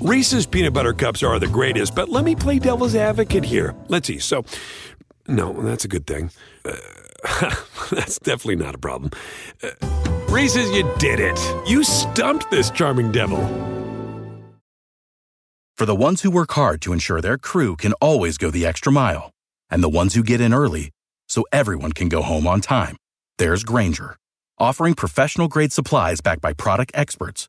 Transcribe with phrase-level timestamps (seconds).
[0.00, 3.74] Reese's peanut butter cups are the greatest, but let me play devil's advocate here.
[3.88, 4.20] Let's see.
[4.20, 4.44] So,
[5.26, 6.30] no, that's a good thing.
[6.64, 6.76] Uh,
[7.90, 9.10] that's definitely not a problem.
[9.60, 9.70] Uh,
[10.28, 11.36] Reese's, you did it.
[11.68, 13.40] You stumped this charming devil.
[15.76, 18.92] For the ones who work hard to ensure their crew can always go the extra
[18.92, 19.32] mile,
[19.68, 20.90] and the ones who get in early
[21.28, 22.96] so everyone can go home on time,
[23.38, 24.14] there's Grainger,
[24.58, 27.48] offering professional grade supplies backed by product experts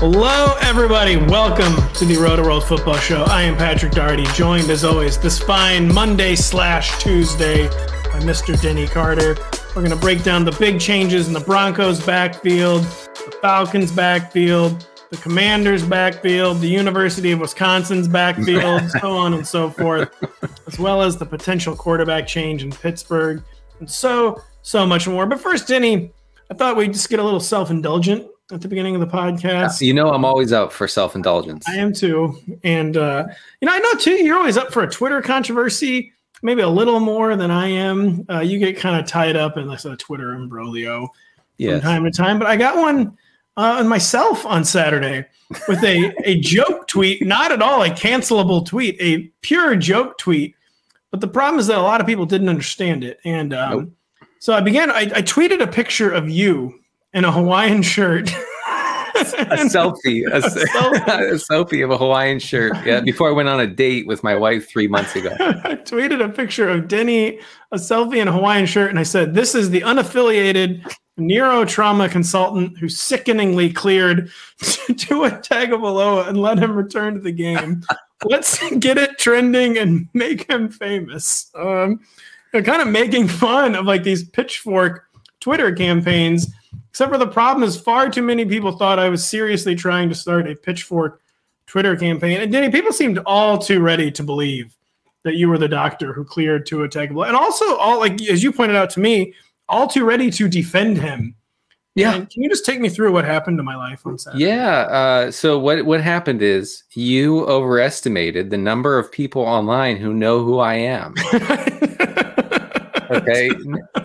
[0.00, 1.16] Hello, everybody.
[1.16, 3.24] Welcome to the Rotoworld Football Show.
[3.24, 8.58] I am Patrick Daugherty, joined as always this fine Monday slash Tuesday by Mr.
[8.62, 9.36] Denny Carter.
[9.74, 14.86] We're going to break down the big changes in the Broncos backfield, the Falcons backfield,
[15.10, 20.14] the Commanders backfield, the University of Wisconsin's backfield, so on and so forth,
[20.68, 23.42] as well as the potential quarterback change in Pittsburgh,
[23.80, 25.26] and so, so much more.
[25.26, 26.12] But first, Denny,
[26.52, 29.80] I thought we'd just get a little self indulgent at the beginning of the podcast.
[29.80, 31.68] You know, I'm always out for self indulgence.
[31.68, 32.34] I am too.
[32.64, 33.26] And, uh,
[33.60, 37.00] you know, I know too, you're always up for a Twitter controversy, maybe a little
[37.00, 38.24] more than I am.
[38.30, 41.08] Uh, you get kind of tied up in like a Twitter imbroglio
[41.58, 41.82] Yes.
[41.82, 42.38] from time to time.
[42.38, 43.16] But I got one
[43.56, 45.26] uh, on myself on Saturday
[45.66, 50.54] with a, a joke tweet, not at all a cancelable tweet, a pure joke tweet.
[51.10, 53.18] But the problem is that a lot of people didn't understand it.
[53.24, 53.90] And um, Nope.
[54.38, 56.78] so I began, I, I tweeted a picture of you
[57.14, 58.30] in a Hawaiian shirt.
[59.18, 59.20] A
[59.66, 61.08] selfie, a, s- selfie.
[61.08, 62.72] a selfie of a Hawaiian shirt.
[62.86, 65.30] Yeah, before I went on a date with my wife three months ago.
[65.40, 67.40] I tweeted a picture of Denny,
[67.72, 70.88] a selfie in a Hawaiian shirt, and I said, This is the unaffiliated
[71.18, 74.30] neurotrauma consultant who sickeningly cleared
[74.96, 77.82] Tua Tagovailoa and let him return to the game.
[78.24, 81.50] Let's get it trending and make him famous.
[81.56, 82.00] Um,
[82.52, 85.06] they're kind of making fun of like these pitchfork
[85.40, 86.52] Twitter campaigns,
[86.90, 90.14] except for the problem is far too many people thought I was seriously trying to
[90.14, 91.20] start a pitchfork
[91.66, 92.40] Twitter campaign.
[92.40, 94.74] And Denny, people seemed all too ready to believe
[95.24, 98.52] that you were the doctor who cleared Tua Tagovailoa, and also all like as you
[98.52, 99.34] pointed out to me,
[99.68, 101.34] all too ready to defend him.
[101.94, 102.14] Yeah.
[102.14, 104.44] And can you just take me through what happened to my life on Saturday?
[104.44, 104.80] Yeah.
[104.82, 110.44] Uh, so what what happened is you overestimated the number of people online who know
[110.44, 111.14] who I am.
[113.10, 113.50] Okay.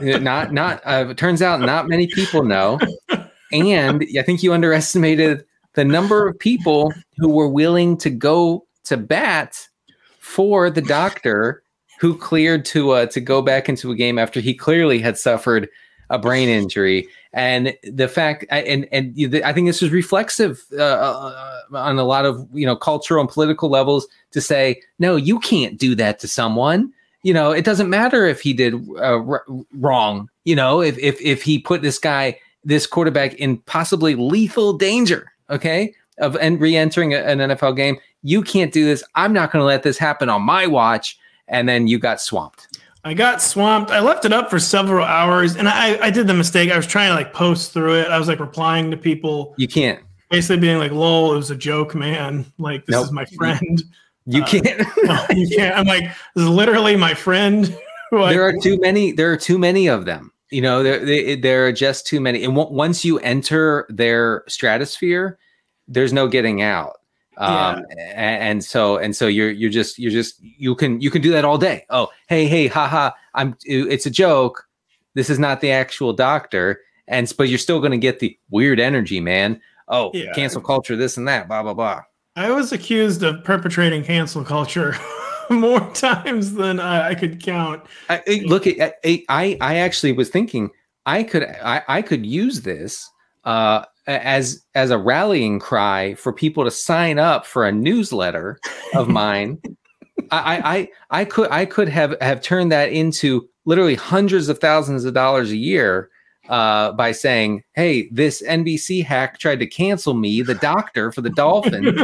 [0.20, 0.82] Not not.
[0.86, 2.80] Uh, it turns out not many people know,
[3.52, 8.98] and I think you underestimated the number of people who were willing to go to
[8.98, 9.68] bat
[10.20, 11.64] for the doctor
[12.00, 15.70] who cleared Tua uh, to go back into a game after he clearly had suffered
[16.10, 20.84] a brain injury and the fact and and you- I think this is reflexive uh,
[20.84, 25.40] uh, on a lot of you know cultural and political levels to say no you
[25.40, 26.92] can't do that to someone
[27.24, 29.46] you know it doesn't matter if he did uh, r-
[29.80, 34.74] wrong you know if if if he put this guy this quarterback in possibly lethal
[34.74, 39.52] danger okay of and re-entering a- an NFL game you can't do this I'm not
[39.52, 41.18] going to let this happen on my watch
[41.48, 43.92] and then you got swamped I got swamped.
[43.92, 46.72] I left it up for several hours, and I, I did the mistake.
[46.72, 48.08] I was trying to like post through it.
[48.08, 51.56] I was like replying to people, you can't basically being like, "Lol, it was a
[51.56, 52.46] joke, man.
[52.58, 53.06] Like this Nope.
[53.08, 53.84] is my friend."
[54.26, 54.88] You Uh, can't.
[55.04, 55.78] No, you can't.
[55.78, 56.04] I'm like,
[56.36, 57.76] this is literally my friend.
[58.12, 60.32] There are too many there are too many of them.
[60.52, 62.44] You know there they, there are just too many.
[62.44, 65.40] And on- once you enter their stratosphere
[65.88, 66.98] there's no getting out.
[67.38, 71.24] Um a- and, so and so you're you're just you're just you can you can
[71.24, 71.88] do that all day.
[71.90, 74.68] Oh hey hey haha i'm it's a joke.
[75.16, 76.82] This is not the actual doctor.
[77.08, 79.60] And but you're still going to get the weird energy man.
[79.88, 80.34] Oh Yeah.
[80.36, 82.04] cancel culture this and that blah blah blah
[82.36, 84.96] I was accused of perpetrating cancel culture
[85.50, 87.84] more times than I, I could count.
[88.10, 90.72] I, look at I, I I actually was thinking
[91.06, 93.08] I could I, I could use this
[93.44, 98.60] uh as as a rallying cry for people to sign up for a newsletter
[98.96, 99.62] of mine.
[100.32, 104.58] I, I I I could I could have have turned that into literally hundreds of
[104.58, 106.10] thousands of dollars a year
[106.50, 111.30] uh, by saying, "Hey, this NBC hack tried to cancel me, the doctor for the
[111.30, 112.00] Dolphins.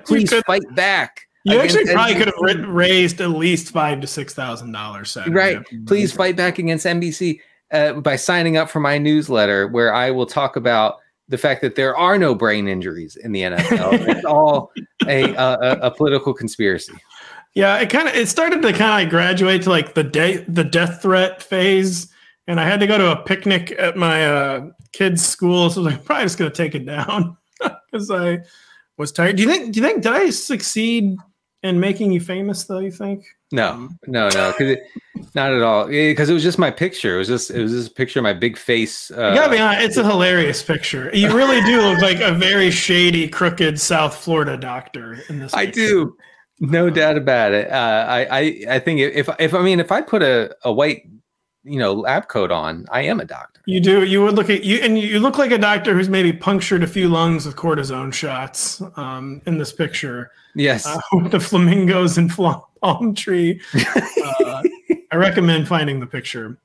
[0.04, 4.06] Please fight back." you actually probably NBC." could have ri- raised at least five to
[4.06, 5.16] six thousand dollars.
[5.28, 7.38] right please fight back against nbc
[7.70, 10.96] uh, by signing up for my newsletter where i will talk about
[11.28, 14.06] the fact that there are no brain injuries in the NFL.
[14.08, 14.72] it's all
[15.06, 16.92] a, a, a political conspiracy.
[17.54, 20.64] Yeah, it kind of it started to kind of graduate to like the day the
[20.64, 22.12] death threat phase,
[22.46, 25.84] and I had to go to a picnic at my uh, kids' school, so I
[25.84, 27.36] was like, probably just gonna take it down
[27.90, 28.40] because I
[28.96, 29.36] was tired.
[29.36, 29.72] Do you think?
[29.72, 31.16] Do you think did I succeed
[31.62, 32.78] in making you famous though?
[32.78, 33.24] You think?
[33.52, 34.76] No, no, no, because
[35.34, 35.86] not at all.
[35.86, 37.16] Because it was just my picture.
[37.16, 39.10] It was just it was just a picture of my big face.
[39.10, 41.10] Uh, you gotta be honest, it's a hilarious picture.
[41.14, 45.54] You really do look like a very shady, crooked South Florida doctor in this.
[45.54, 45.86] I picture.
[45.86, 46.16] do,
[46.60, 47.70] no doubt about it.
[47.70, 51.02] Uh, I, I I think if if I mean if I put a, a white
[51.66, 53.60] you know lab coat on, I am a doctor.
[53.66, 54.04] You do.
[54.04, 56.86] You would look at you, and you look like a doctor who's maybe punctured a
[56.86, 58.80] few lungs with cortisone shots.
[58.96, 63.60] Um, in this picture, Yes, uh, with the flamingos and palm tree.
[63.74, 64.62] Uh,
[65.12, 66.58] I recommend finding the picture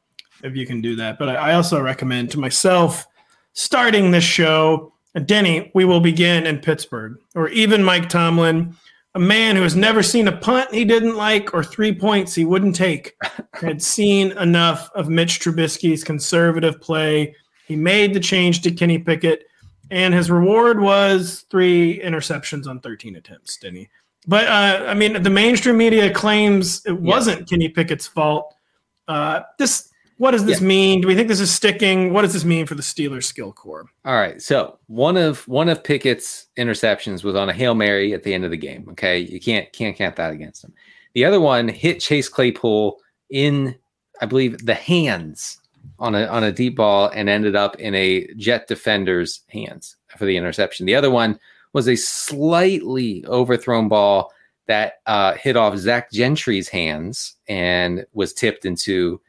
[0.43, 1.19] if you can do that.
[1.19, 3.05] But I, I also recommend to myself
[3.53, 4.93] starting this show.
[5.25, 8.75] Denny, we will begin in Pittsburgh, or even Mike Tomlin,
[9.13, 12.45] a man who has never seen a punt he didn't like or three points he
[12.45, 13.15] wouldn't take,
[13.53, 17.35] had seen enough of Mitch Trubisky's conservative play.
[17.67, 19.45] He made the change to Kenny Pickett,
[19.89, 23.89] and his reward was three interceptions on 13 attempts, didn't he?
[24.27, 28.53] But uh, I mean, the mainstream media claims it wasn't Kenny Pickett's fault.
[29.07, 29.90] Uh, this,
[30.21, 30.67] what does this Yeah.
[30.67, 31.01] mean?
[31.01, 32.13] Do we think this is sticking?
[32.13, 33.87] What does this mean for the Steelers skill core?
[34.05, 34.39] All right.
[34.39, 38.45] So one of one of Pickett's interceptions was on a hail mary at the end
[38.45, 38.87] of the game.
[38.91, 40.73] Okay, you can't can't count that against him.
[41.15, 42.99] The other one hit Chase Claypool
[43.31, 43.75] in,
[44.21, 45.57] I believe, the hands
[45.97, 50.25] on a on a deep ball and ended up in a Jet defender's hands for
[50.25, 50.85] the interception.
[50.85, 51.39] The other one
[51.73, 54.31] was a slightly overthrown ball
[54.67, 59.19] that uh, hit off Zach Gentry's hands and was tipped into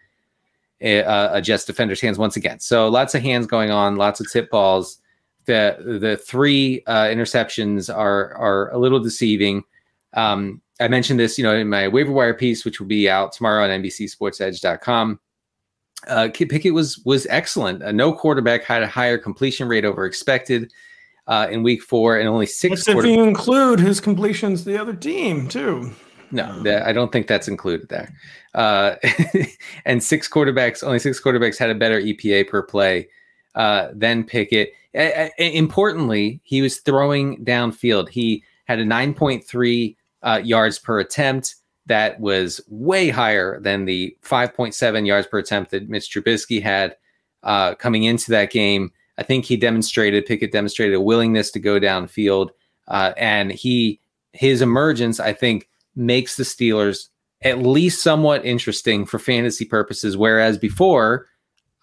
[0.82, 2.61] a, a Jets defender's hands once again.
[2.61, 4.99] So lots of hands going on, lots of tip balls.
[5.46, 9.64] The the three uh, interceptions are are a little deceiving.
[10.14, 13.32] Um, I mentioned this, you know, in my waiver wire piece, which will be out
[13.32, 15.20] tomorrow on NBCSportsEdge.com.
[16.08, 17.82] Uh, Kenny Pickett was was excellent.
[17.82, 20.73] Uh, no quarterback had a higher completion rate over expected
[21.29, 22.84] uh, in Week Four, and only six.
[22.84, 25.93] That's if you include his completions to the other team too.
[26.32, 28.12] no, that, I don't think that's included there.
[28.54, 28.96] Uh,
[29.84, 33.08] and six quarterbacks, only six quarterbacks had a better EPA per play
[33.54, 34.72] uh, than Pickett.
[34.94, 38.08] A- a- importantly, he was throwing downfield.
[38.08, 41.56] He had a 9.3 uh, yards per attempt.
[41.87, 46.96] That was way higher than the 5.7 yards per attempt that Mitch Trubisky had
[47.43, 48.93] uh, coming into that game.
[49.19, 52.50] I think he demonstrated, Pickett demonstrated a willingness to go downfield.
[52.88, 54.00] Uh, and he,
[54.32, 57.08] his emergence, I think, makes the Steelers
[57.44, 60.16] at least somewhat interesting for fantasy purposes.
[60.16, 61.26] Whereas before,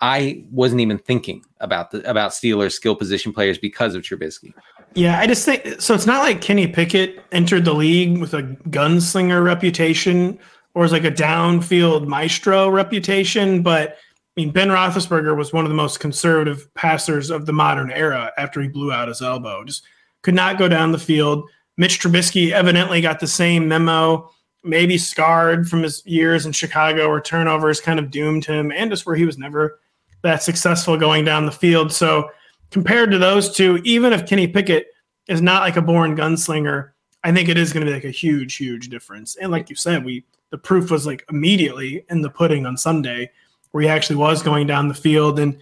[0.01, 4.53] I wasn't even thinking about the about Steelers skill position players because of Trubisky.
[4.95, 5.93] Yeah, I just think so.
[5.93, 10.39] It's not like Kenny Pickett entered the league with a gunslinger reputation
[10.73, 13.97] or as like a downfield maestro reputation, but
[14.37, 18.31] I mean Ben Roethlisberger was one of the most conservative passers of the modern era
[18.37, 19.63] after he blew out his elbow.
[19.65, 19.83] Just
[20.21, 21.49] could not go down the field.
[21.77, 24.29] Mitch Trubisky evidently got the same memo,
[24.63, 29.05] maybe scarred from his years in Chicago where turnovers kind of doomed him, and just
[29.05, 29.79] where he was never
[30.21, 31.91] that successful going down the field.
[31.93, 32.29] So
[32.71, 34.87] compared to those two, even if Kenny Pickett
[35.27, 36.89] is not like a born gunslinger,
[37.23, 39.35] I think it is going to be like a huge, huge difference.
[39.37, 43.29] And like you said, we the proof was like immediately in the pudding on Sunday,
[43.71, 45.57] where he actually was going down the field, and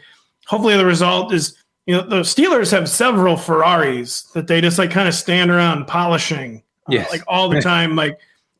[0.47, 1.55] hopefully the result is
[1.85, 5.85] you know the Steelers have several Ferraris that they just like kind of stand around
[5.87, 7.11] polishing, uh, Yes.
[7.11, 8.17] like all the time, like.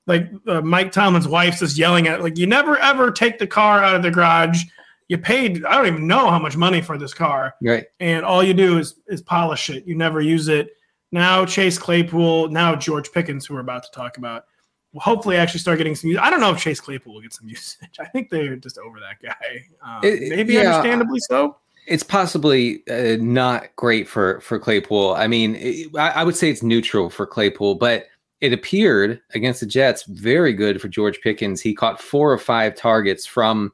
[0.08, 3.46] Like uh, Mike Tomlin's wife's just yelling at, it, like, you never ever take the
[3.48, 4.64] car out of the garage.
[5.10, 7.86] You paid, I don't even know how much money for this car Right.
[8.00, 9.86] and all you do is is polish it.
[9.86, 10.70] You never use it.
[11.12, 14.46] Now Chase Claypool, now George Pickens, who we're about to talk about,
[14.94, 16.20] will hopefully actually start getting some use.
[16.22, 17.90] I don't know if Chase Claypool will get some usage.
[18.00, 19.66] I think they're just over that guy.
[19.82, 20.62] Um, It- maybe yeah.
[20.76, 21.58] understandably so.
[21.86, 25.14] It's possibly uh, not great for for Claypool.
[25.16, 28.08] I mean, it, I, I would say it's neutral for Claypool, but
[28.42, 31.62] it appeared against the Jets very good for George Pickens.
[31.62, 33.74] He caught four or five targets from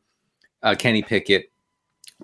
[0.61, 1.51] uh, Kenny Pickett.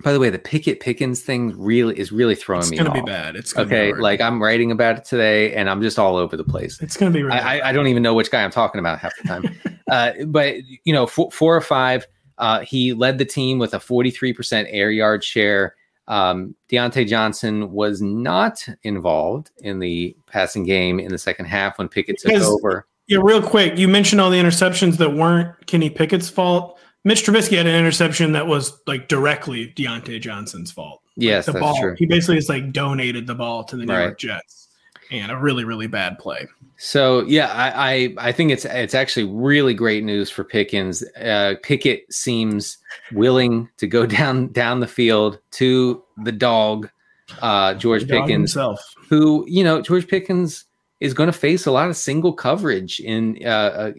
[0.01, 3.01] By the way, the Pickett Pickens thing really is really throwing It's me It's gonna
[3.01, 3.35] be bad.
[3.35, 6.43] It's gonna Okay, like I'm writing about it today, and I'm just all over the
[6.45, 6.79] place.
[6.81, 7.23] it's gonna be.
[7.23, 9.59] Really I, I, I don't even know which guy I'm talking about half the time.
[9.91, 10.55] uh, but
[10.85, 12.07] you know, four, four or five.
[12.37, 15.75] Uh, he led the team with a 43% air yard share.
[16.09, 21.87] Um, Diontae Johnson was not involved in the passing game in the second half when
[21.87, 22.85] Pickett took Because- over.
[23.07, 26.77] Yeah, real quick, you mentioned all the interceptions that weren't Kenny Pickett's fault.
[27.03, 31.01] Mitch Trubisky had an interception that was like directly Diontae Johnson's fault.
[31.15, 31.79] Yes, the that's ball.
[31.81, 31.95] true.
[31.97, 34.03] He basically just like donated the ball to the New Right.
[34.03, 34.67] York Jets,
[35.11, 36.47] and a really really bad play.
[36.77, 41.03] So yeah, I, I I think it's it's actually really great news for Pickens.
[41.21, 42.77] Uh, Pickett seems
[43.11, 46.89] willing to go down down the field to the dog,
[47.41, 48.95] uh, George The dog Pickens, himself.
[49.09, 50.65] who you know George Pickens
[50.99, 53.91] is going to face a lot of single coverage in uh, uh,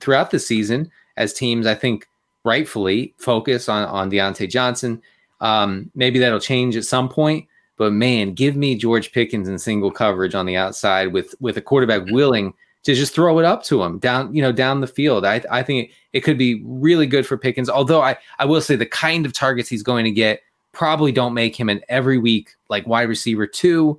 [0.00, 2.06] throughout the season as teams I think
[2.44, 5.00] rightfully focus on on Diontae Johnson.
[5.40, 7.46] Um, maybe that'll change at some point,
[7.82, 11.60] but man, give me George Pickens in single coverage on the outside with with a
[11.60, 15.26] quarterback willing to just throw it up to him down, you know, down the field.
[15.26, 17.68] I I think it, it could be really good for Pickens.
[17.68, 21.34] Although I I will say the kind of targets he's going to get probably don't
[21.34, 23.98] make him an every week like wide receiver two,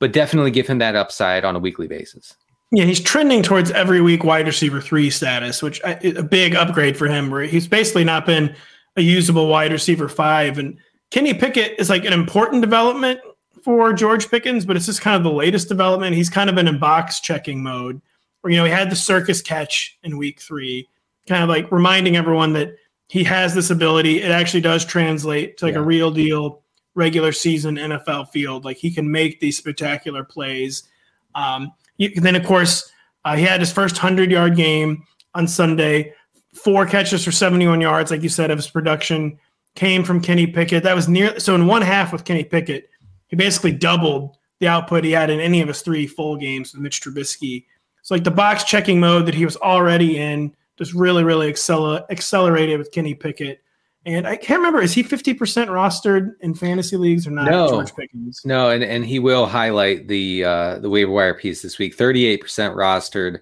[0.00, 2.34] but definitely give him that upside on a weekly basis.
[2.72, 6.56] Yeah, he's trending towards every week wide receiver three status, which uh, I- a big
[6.56, 7.30] upgrade for him.
[7.30, 8.56] Where he's basically not been
[8.96, 10.78] a usable wide receiver five, and
[11.10, 13.20] Kenny Pickett is like an important development
[13.64, 16.14] for George Pickens, but it's just kind of the latest development.
[16.16, 18.00] He's kind of been in box checking mode,
[18.40, 20.88] where you know he had the circus catch in week three,
[21.26, 22.74] kind of like reminding everyone that
[23.08, 24.22] he has this ability.
[24.22, 25.80] It actually does translate to like Yeah.
[25.80, 26.62] a real deal
[26.94, 28.64] regular season NFL field.
[28.64, 30.84] Like he can make these spectacular plays.
[31.34, 32.90] Um, you, then, of course,
[33.24, 36.14] uh, he had his first 100 yard game on Sunday,
[36.54, 39.38] four catches for 71 yards, like you said, of his production
[39.74, 40.82] came from Kenny Pickett.
[40.82, 42.88] That was near, so in one half with Kenny Pickett,
[43.28, 46.82] he basically doubled the output he had in any of his three full games with
[46.82, 47.64] Mitch Trubisky.
[48.02, 52.04] So, like the box checking mode that he was already in, just really, really accel-
[52.10, 53.62] accelerated with Kenny Pickett.
[54.06, 55.36] And I can't remember, is he 50%
[55.68, 57.50] rostered in fantasy leagues or not?
[57.50, 57.84] No.
[57.84, 58.40] Pickens.
[58.46, 61.94] No, and, and he will highlight the uh, the waiver wire piece this week.
[61.94, 63.40] Thirty eight percent rostered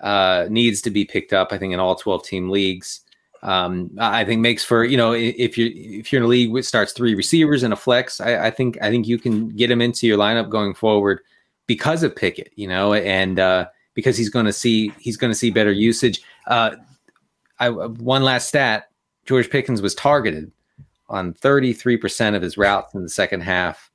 [0.00, 1.48] uh, needs to be picked up.
[1.50, 3.00] I think in all twelve team leagues.
[3.42, 6.64] Um, I think makes for you know if you if you're in a league which
[6.64, 9.80] starts three receivers and a flex, I, I think I think you can get him
[9.80, 11.20] into your lineup going forward
[11.66, 12.52] because of Pickett.
[12.56, 16.20] You know, and uh, because he's going to see he's going to see better usage.
[16.46, 16.76] Uh,
[17.60, 18.90] I one last stat:
[19.24, 20.50] George Pickens was targeted
[21.10, 23.88] on 33% of his routes in the second half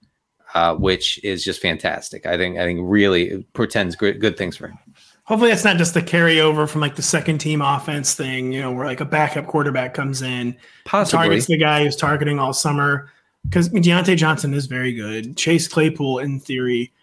[0.53, 2.25] uh, which is just fantastic.
[2.25, 4.77] I think I think really portends good, good things for him.
[5.25, 8.72] Hopefully, that's not just the carryover from like the second team offense thing, you know,
[8.72, 13.10] where like a backup quarterback comes in, Possibly, targets the guy who's targeting all summer.
[13.44, 15.36] Because Diontae Johnson is very good.
[15.36, 16.94] Chase Claypool, in theory,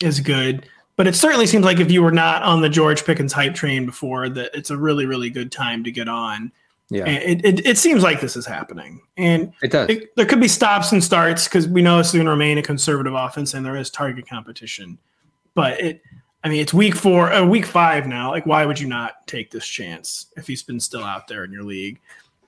[0.00, 0.68] is good.
[0.96, 3.86] But it certainly seems like if you were not on the George Pickens hype train
[3.86, 6.52] before, that it's a really, really good time to get on.
[6.88, 9.00] yeah, it, it, it seems like this is happening.
[9.16, 9.88] And it does.
[9.88, 12.62] it, there could be stops and starts because we know it's going to remain a
[12.62, 14.98] conservative offense and there is target competition.
[15.54, 16.02] But it,
[16.44, 18.30] I mean, it's week four, uh, week five now.
[18.30, 21.50] Like, why would you not take this chance if he's been still out there in
[21.50, 22.00] your league?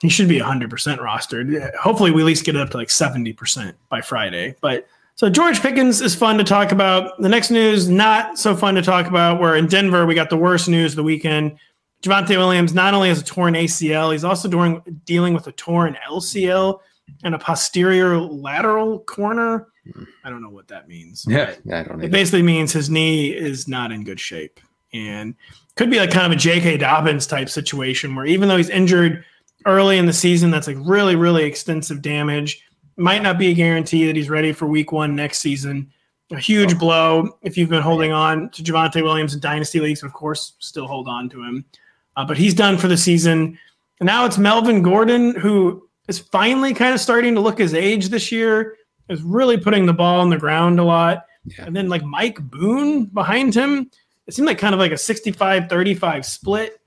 [0.02, 1.74] He should be 100% rostered.
[1.76, 4.54] Hopefully, we at least get it up to like 70% by Friday.
[4.60, 7.18] But so George Pickens is fun to talk about.
[7.22, 9.40] The next news, not so fun to talk about.
[9.40, 11.58] Where in Denver, we got the worst news of the weekend.
[12.02, 15.96] Javonte Williams not only has a torn ACL, he's also doing, dealing with a torn
[16.06, 16.80] LCL
[17.24, 19.68] and a posterior lateral corner.
[20.24, 21.24] I don't know what that means.
[21.28, 24.60] yeah, I don't It basically means his knee is not in good shape
[24.92, 25.34] and
[25.76, 26.78] could be like kind of a J.K.
[26.78, 29.24] Dobbins type situation where even though he's injured
[29.66, 32.62] early in the season, that's like really, really extensive damage.
[32.96, 35.92] Might not be a guarantee that he's ready for week one next season.
[36.32, 40.02] A huge blow if you've been holding on to Javonte Williams in dynasty leagues.
[40.02, 41.64] Of course, still hold on to him.
[42.16, 43.58] Uh, but he's done for the season.
[44.00, 48.08] And now it's Melvin Gordon, who is finally kind of starting to look his age
[48.08, 48.76] this year,
[49.08, 51.26] is really putting the ball on the ground a lot.
[51.44, 51.66] Yeah.
[51.66, 53.90] And then like Mike Boone behind him.
[54.26, 56.80] It seemed like kind of like a 65 35 split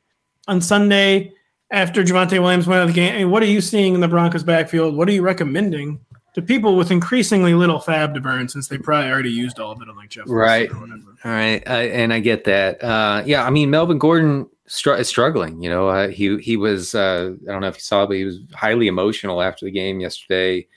[0.47, 1.31] on Sunday
[1.71, 3.13] after Javonte Williams went out of the game.
[3.13, 4.95] I mean, what are you seeing in the Broncos backfield?
[4.95, 5.99] What are you recommending
[6.33, 9.81] to people with increasingly little fab to burn since they probably already used all of
[9.81, 10.69] it on like Jeff Right.
[10.71, 12.83] All right, uh, and I get that.
[12.83, 15.61] Uh, yeah, I mean Melvin Gordon str- is struggling.
[15.61, 16.95] You know, uh, he he was.
[16.95, 19.99] Uh, I don't know if you saw, but he was highly emotional after the game
[19.99, 20.67] yesterday.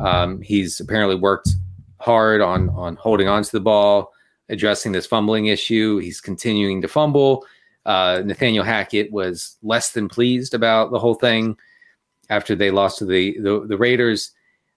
[0.00, 1.50] Um, he's apparently worked
[1.98, 4.12] hard on on holding on to the ball,
[4.48, 5.98] addressing this fumbling issue.
[5.98, 7.46] He's continuing to fumble.
[7.86, 11.56] Uh, Nathaniel Hackett was less than pleased about the whole thing
[12.28, 14.32] after they lost to the the, the Raiders.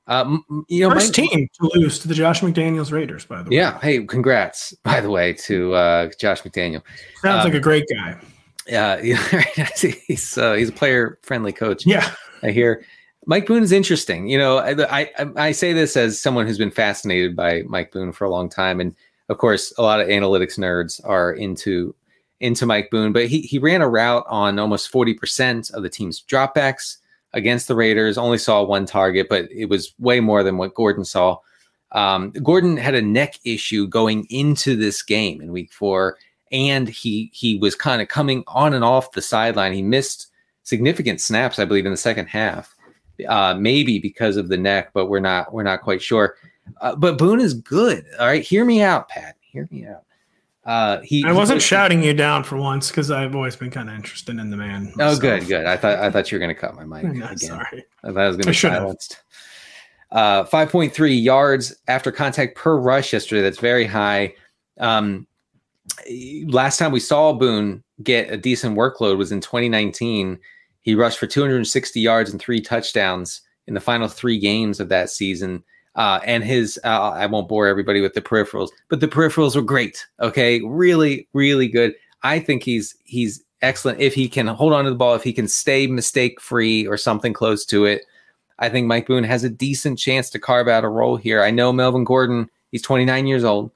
[0.06, 3.50] Um, you know, First Mike- team to lose to the Josh McDaniels Raiders, by the
[3.50, 3.56] way.
[3.56, 3.80] Yeah.
[3.80, 6.82] Hey, congrats, by the way, to uh, Josh McDaniel.
[7.22, 8.20] Sounds um, like a great guy.
[8.68, 9.02] Yeah,
[10.08, 11.86] he's uh, he's a player friendly coach.
[11.86, 12.14] Yeah.
[12.42, 12.84] I hear
[13.26, 14.28] Mike Boone is interesting.
[14.28, 18.12] You know, I, I I say this as someone who's been fascinated by Mike Boone
[18.12, 18.96] for a long time, and
[19.30, 21.96] of course, a lot of analytics nerds are into
[22.40, 23.14] into Mike Boone.
[23.14, 26.98] But he he ran a route on almost forty percent of the team's dropbacks
[27.34, 28.18] against the Raiders.
[28.18, 31.38] Only saw one target, but it was way more than what Gordon saw.
[31.94, 36.18] Um, Gordon had a neck issue going into this game in Week Four,
[36.52, 39.74] and he he was kind of coming on and off the sideline.
[39.74, 40.28] He missed
[40.64, 42.76] significant snaps, I believe, in the second half,
[43.28, 46.36] uh, maybe because of the neck, but we're not we're not quite sure.
[46.82, 48.06] Uh, but Boone is good.
[48.20, 49.36] All right, hear me out, Pat.
[49.42, 50.04] Hear me out.
[50.66, 51.24] Uh, he.
[51.26, 54.40] I wasn't he, shouting you down for once because I've always been kind of interested
[54.40, 54.92] in the man.
[54.94, 55.20] Oh, myself.
[55.20, 55.66] good, good.
[55.66, 57.04] I thought I thought you were going to cut my mic.
[57.14, 57.38] No, again.
[57.38, 59.22] Sorry, I thought I was going to be silenced.
[60.12, 63.42] Uh, 5.3 yards after contact per rush yesterday.
[63.42, 64.36] That's very high.
[64.80, 65.26] Um,
[66.46, 70.40] last time we saw Boone get a decent workload was in 2019.
[70.84, 75.10] He rushed for 260 yards and three touchdowns in the final three games of that
[75.10, 75.64] season.
[75.96, 79.62] Uh, and his, uh, I won't bore everybody with the peripherals, but the peripherals were
[79.62, 80.06] great.
[80.20, 81.96] Okay, really, really good.
[82.24, 85.34] I think he's he's excellent if he can hold on to the ball, if he
[85.34, 88.06] can stay mistake free or something close to it.
[88.60, 91.42] I think Mike Boone has a decent chance to carve out a role here.
[91.44, 93.72] I know Melvin Gordon, he's 29 years old,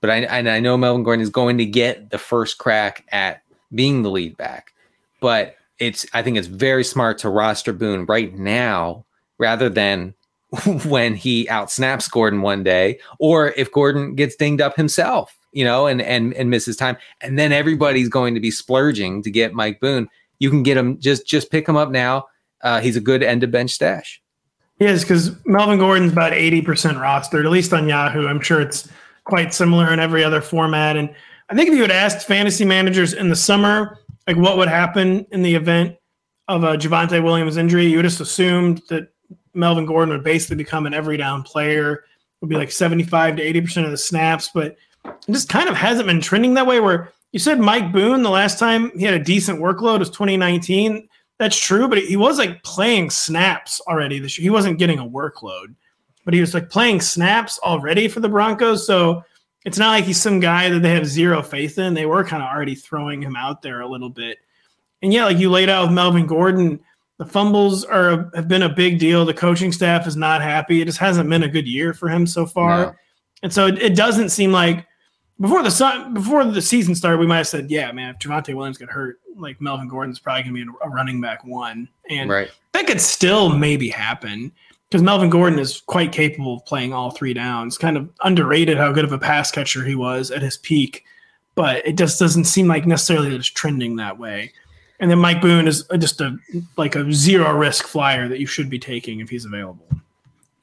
[0.00, 3.42] but I, I know Melvin Gordon is going to get the first crack at
[3.74, 4.72] being the lead back.
[5.20, 9.04] But it's I think it's very smart to roster Boone right now
[9.38, 10.14] rather than
[10.84, 15.86] when he outsnaps Gordon one day, or if Gordon gets dinged up himself, you know,
[15.86, 19.80] and and and misses time, and then everybody's going to be splurging to get Mike
[19.80, 20.08] Boone.
[20.38, 22.26] You can get him just just pick him up now.
[22.62, 24.22] Uh, he's a good end of bench stash.
[24.78, 28.26] He is because Melvin Gordon's about eighty percent rostered, at least on Yahoo.
[28.26, 28.88] I'm sure it's
[29.24, 30.96] quite similar in every other format.
[30.96, 31.12] And
[31.50, 35.26] I think if you had asked fantasy managers in the summer, like what would happen
[35.30, 35.96] in the event
[36.48, 39.08] of a Javonte Williams injury, you just assumed that
[39.54, 42.04] Melvin Gordon would basically become an every down player,
[42.40, 44.76] would be like 75 to 80% of the snaps, but
[45.30, 46.80] just kind of hasn't been trending that way.
[46.80, 51.08] Where you said Mike Boone, the last time he had a decent workload was 2019.
[51.38, 54.44] That's true, but he was like playing snaps already this year.
[54.44, 55.74] He wasn't getting a workload,
[56.24, 58.86] but he was like playing snaps already for the Broncos.
[58.86, 59.22] So
[59.66, 61.92] it's not like he's some guy that they have zero faith in.
[61.92, 64.38] They were kind of already throwing him out there a little bit.
[65.02, 66.78] And yeah, like you laid out with Melvin Gordon,
[67.18, 69.24] the fumbles are have been a big deal.
[69.24, 70.80] The coaching staff is not happy.
[70.80, 72.78] It just hasn't been a good year for him so far.
[72.78, 72.94] No.
[73.42, 74.86] And so it, it, doesn't seem like
[75.40, 78.54] before the sun, before the season started, we might have said, yeah, man, if Javonte
[78.54, 81.88] Williams got hurt, like Melvin Gordon's probably going to be a running back one.
[82.08, 82.50] And right.
[82.72, 84.52] that could still maybe happen
[84.90, 87.76] because Melvin Gordon is quite capable of playing all three downs.
[87.76, 91.04] Kind of underrated how good of a pass catcher he was at his peak,
[91.54, 94.52] but it just doesn't seem like necessarily that it's trending that way.
[95.00, 96.36] And then Mike Boone is just a
[96.76, 99.86] like a zero risk flyer that you should be taking if he's available.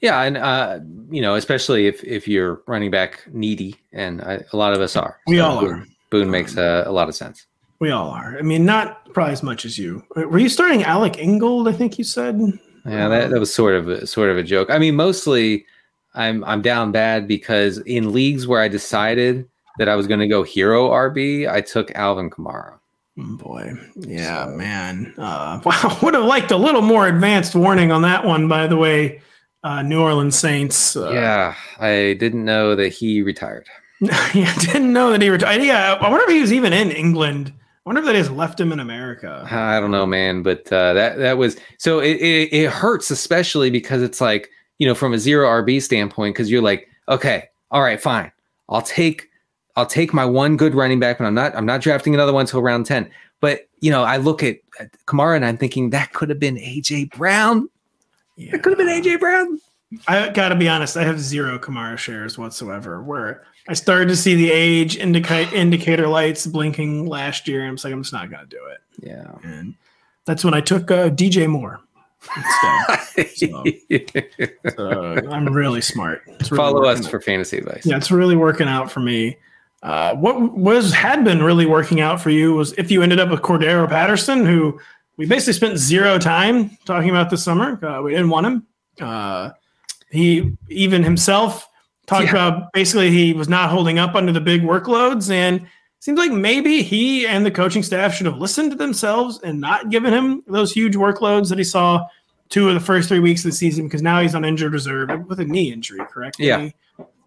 [0.01, 4.57] Yeah, and uh, you know, especially if if you're running back needy, and I, a
[4.57, 5.19] lot of us are.
[5.27, 5.88] We so all Boone, are.
[6.09, 7.45] Boone makes a, a, lot of sense.
[7.79, 8.38] We all are.
[8.38, 10.03] I mean, not probably as much as you.
[10.15, 11.69] Were you starting Alec Ingold?
[11.69, 12.38] I think you said.
[12.86, 14.69] Yeah, that, that was sort of a, sort of a joke.
[14.69, 15.65] I mean, mostly
[16.15, 20.28] I'm I'm down bad because in leagues where I decided that I was going to
[20.28, 22.78] go hero RB, I took Alvin Kamara.
[23.17, 24.52] Mm, boy, yeah, so.
[24.52, 25.13] man.
[25.17, 28.48] Uh, wow, would have liked a little more advanced warning on that one.
[28.48, 29.22] By the way,
[29.63, 30.96] uh, New Orleans Saints.
[30.96, 33.67] Uh, yeah, I didn't know that he retired.
[34.02, 35.62] yeah, didn't know that he retired.
[35.63, 37.54] Yeah, I wonder if he was even in England.
[37.86, 39.46] I wonder if that has left him in America.
[39.52, 43.69] I don't know, man, but uh, that that was so it, it, it hurts especially
[43.69, 47.82] because it's like you know from a zero RB standpoint because you're like okay, all
[47.82, 48.32] right, fine,
[48.69, 49.30] I'll take
[49.76, 52.41] I'll take my one good running back, but I'm not I'm not drafting another one
[52.41, 53.12] until round ten.
[53.41, 56.56] But you know, I look at, at Kamara and I'm thinking that could have been
[56.56, 57.69] AJ Brown.
[58.38, 58.56] Yeah.
[58.56, 59.60] It could have been AJ Brown.
[60.08, 60.96] I got to be honest.
[60.96, 63.04] I have zero Kamara shares whatsoever.
[63.04, 67.76] Where I started to see the age indica- indicator lights blinking last year, and I'm
[67.84, 68.80] like, I'm just not gonna do it.
[69.02, 69.76] Yeah, and
[70.26, 71.80] that's when I took uh, DJ Moore.
[73.36, 73.63] so,
[74.76, 76.21] so, I'm really smart.
[76.26, 77.12] Really Follow us out.
[77.12, 77.86] for fantasy advice.
[77.86, 79.38] Yeah, it's really working out for me.
[79.82, 83.30] Uh, what was had been really working out for you was if you ended up
[83.30, 84.80] with Cordarrelle Patterson, who
[85.17, 87.84] we basically spent zero time talking about this summer.
[87.86, 88.67] Uh, we didn't want him.
[89.02, 89.52] Uh,
[90.10, 91.67] he even himself
[92.08, 92.32] talked yeah.
[92.32, 95.68] about basically he was not holding up under the big workloads, and
[96.00, 99.89] seems like maybe he and the coaching staff should have listened to themselves and not
[99.89, 102.06] given him those huge workloads that he saw
[102.50, 105.10] two of the first three weeks of the season because now he's on injured reserve
[105.28, 106.38] with a knee injury, correct?
[106.39, 106.70] Yeah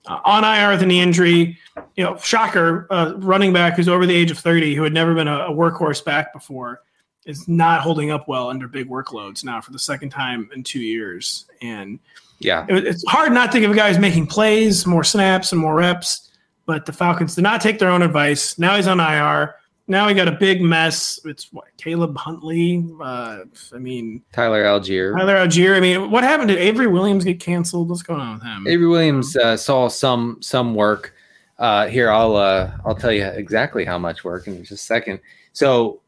[0.06, 1.58] uh, on IR with a knee injury.
[1.96, 5.14] You know, shocker, uh, running back who's over the age of 30, who had never
[5.14, 6.82] been a, a, workhorse back before,
[7.24, 10.80] is not holding up well under big workloads now for the second time in two
[10.80, 11.46] years.
[11.60, 11.98] And
[12.38, 15.60] yeah, it, it's hard not to give a guy who's making plays, more snaps, and
[15.60, 16.30] more reps.
[16.66, 18.58] But the Falcons did not take their own advice.
[18.58, 19.54] Now he's on IR.
[19.86, 21.20] now we got a big mess.
[21.24, 22.84] It's what Caleb Huntley.
[23.00, 25.16] Uh, I mean Tyler Allgeier.
[25.16, 25.76] Tyler Allgeier.
[25.76, 26.48] I mean, what happened?
[26.48, 27.88] Did Avery Williams get canceled?
[27.88, 28.66] What's going on with him?
[28.66, 31.14] Avery Williams uh, saw some some work.
[31.58, 35.20] Uh, here, I'll uh, I'll tell you exactly how much work in just a second.
[35.52, 36.00] So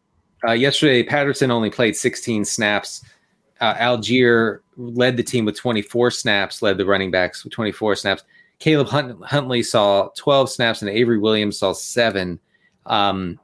[0.46, 3.04] uh, yesterday, Patterson only played 16 snaps.
[3.60, 8.22] Uh, Allgeier led the team with 24 snaps, led the running backs with 24 snaps.
[8.58, 12.38] Caleb Hunt- Huntley saw 12 snaps, and Avery Williams saw seven.
[12.86, 13.38] Um,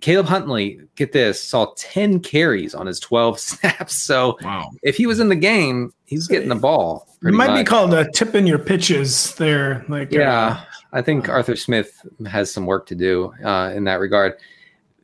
[0.00, 4.02] Caleb Huntley, get this, saw 10 carries on his 12 snaps.
[4.02, 4.70] So wow.
[4.82, 7.08] if he was in the game, he's getting the ball.
[7.22, 7.60] It might much.
[7.60, 9.84] be called uh, tipping your pitches there.
[9.88, 10.60] Like yeah, uh,
[10.92, 14.34] I think Arthur Smith has some work to do uh, in that regard.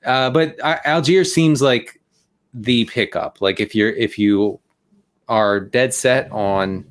[0.04, 2.00] Uh, but uh, Allgeier seems like
[2.54, 3.40] the pickup.
[3.40, 4.58] Like if you're if you
[5.28, 6.84] are dead set on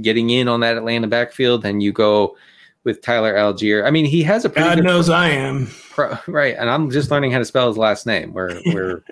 [0.00, 2.36] getting in on that Atlanta backfield, then you go
[2.84, 3.84] with Tyler Allgeier.
[3.86, 5.68] I mean, he has a pretty God good knows I am.
[5.90, 8.32] pro, right, and I'm just learning how to spell his last name.
[8.32, 9.04] We're we're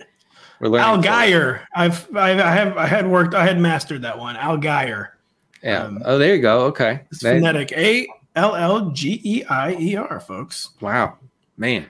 [0.60, 0.86] we're learning.
[0.88, 1.66] Al Geyer.
[1.74, 4.36] I've, I've I have I had worked I had mastered that one.
[4.36, 5.16] Al Geyer.
[5.62, 5.84] Yeah.
[5.84, 6.62] um, oh, there you go.
[6.66, 7.00] Okay.
[7.10, 7.72] It's That- phonetic.
[7.72, 10.70] A L L G E I E R, folks.
[10.80, 11.18] wow,
[11.58, 11.86] man,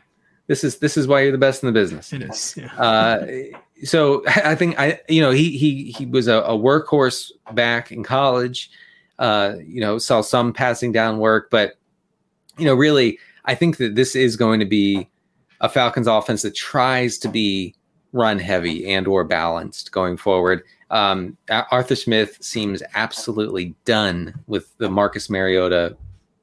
[0.49, 2.13] this is this is why you're the best in the business.
[2.13, 2.57] It is.
[2.57, 2.75] Yeah.
[2.77, 3.27] Uh,
[3.85, 8.03] so I think I, you know, he he he was a, a workhorse back in
[8.03, 8.71] college.
[9.19, 11.75] Uh, you know, saw some passing down work, but
[12.57, 15.09] you know, really, I think that this is going to be
[15.61, 17.75] a Falcons offense that tries to be
[18.13, 20.63] run heavy and or balanced going forward.
[20.91, 25.97] Um, Arthur Smith seems absolutely done with the Marcus Mariota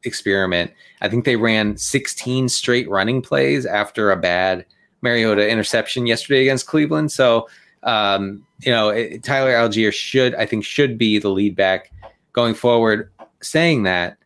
[0.03, 0.71] experiment.
[1.01, 4.65] I think they ran 16 straight running plays after a bad
[5.01, 7.11] Mariota interception yesterday against Cleveland.
[7.11, 7.49] So,
[7.83, 11.91] um, you know, it, Tyler Allgeier should, I think, should be the lead back
[12.33, 13.11] going forward.
[13.41, 14.17] Saying that,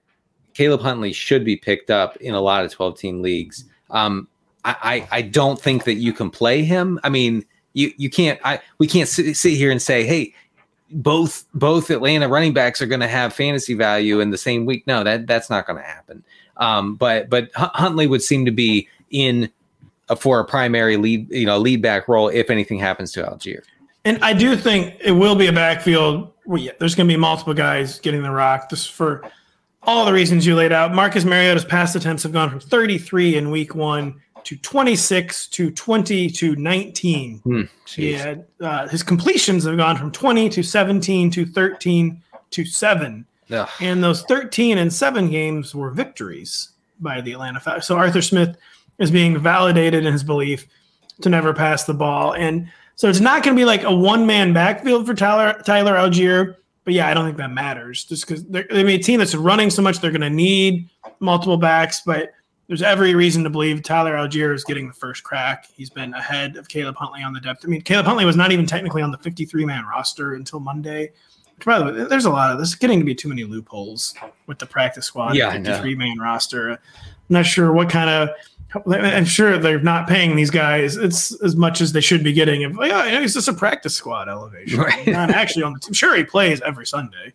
[0.53, 3.65] Caleb Huntley should be picked up in a lot of 12 team leagues.
[3.89, 4.27] Um,
[4.63, 6.99] I, I, I don't think that you can play him.
[7.03, 10.33] I mean, you, you can't, I, we can't sit, sit here and say, Hey,
[10.91, 14.85] both, both Atlanta running backs are going to have fantasy value in the same week.
[14.87, 16.23] No, that that's not going to happen.
[16.57, 19.49] Um, but, but Hun- Huntley would seem to be in
[20.15, 23.61] for a primary lead, you know, lead back role if anything happens to Allgeier.
[24.05, 26.31] And I do think it will be a backfield.
[26.47, 28.69] Yeah, there's going to be multiple guys getting the rock.
[28.69, 29.23] This for
[29.83, 30.93] all the reasons you laid out.
[30.93, 36.29] Marcus Mariota's pass attempts have gone from 33 in week one to 26 to 20
[36.29, 37.37] to 19.
[37.39, 42.21] Hmm, He had, uh, his completions have gone from 20 to 17 to 13
[42.51, 43.25] to 7.
[43.51, 43.69] Ugh.
[43.79, 46.69] And those 13 and 7 games were victories
[46.99, 47.85] by the Atlanta Falcons.
[47.85, 48.57] So Arthur Smith
[49.01, 50.67] is being validated in his belief
[51.21, 52.33] to never pass the ball.
[52.33, 55.95] And so it's not going to be like a one man backfield for Tyler Tyler
[55.95, 56.55] Allgeier.
[56.83, 59.69] But yeah, I don't think that matters just because I mean, a team that's running
[59.69, 62.01] so much, they're going to need multiple backs.
[62.05, 62.31] But
[62.67, 65.67] there's every reason to believe Tyler Allgeier is getting the first crack.
[65.75, 67.65] He's been ahead of Caleb Huntley on the depth.
[67.65, 71.11] I mean, Caleb Huntley was not even technically on the 53 man roster until Monday.
[71.55, 73.43] Which, by the way, there's a lot of this is getting to be too many
[73.43, 74.15] loopholes
[74.47, 75.35] with the practice squad.
[75.35, 76.71] Yeah, 53 man roster.
[76.71, 76.79] I'm
[77.29, 78.29] not sure what kind of.
[78.73, 82.61] I'm sure they're not paying these guys it's as much as they should be getting.
[82.61, 84.79] If yeah, you know, he's just a practice squad elevation.
[84.79, 85.07] Right.
[85.07, 85.93] Not actually on the team.
[85.93, 87.33] Sure, he plays every Sunday,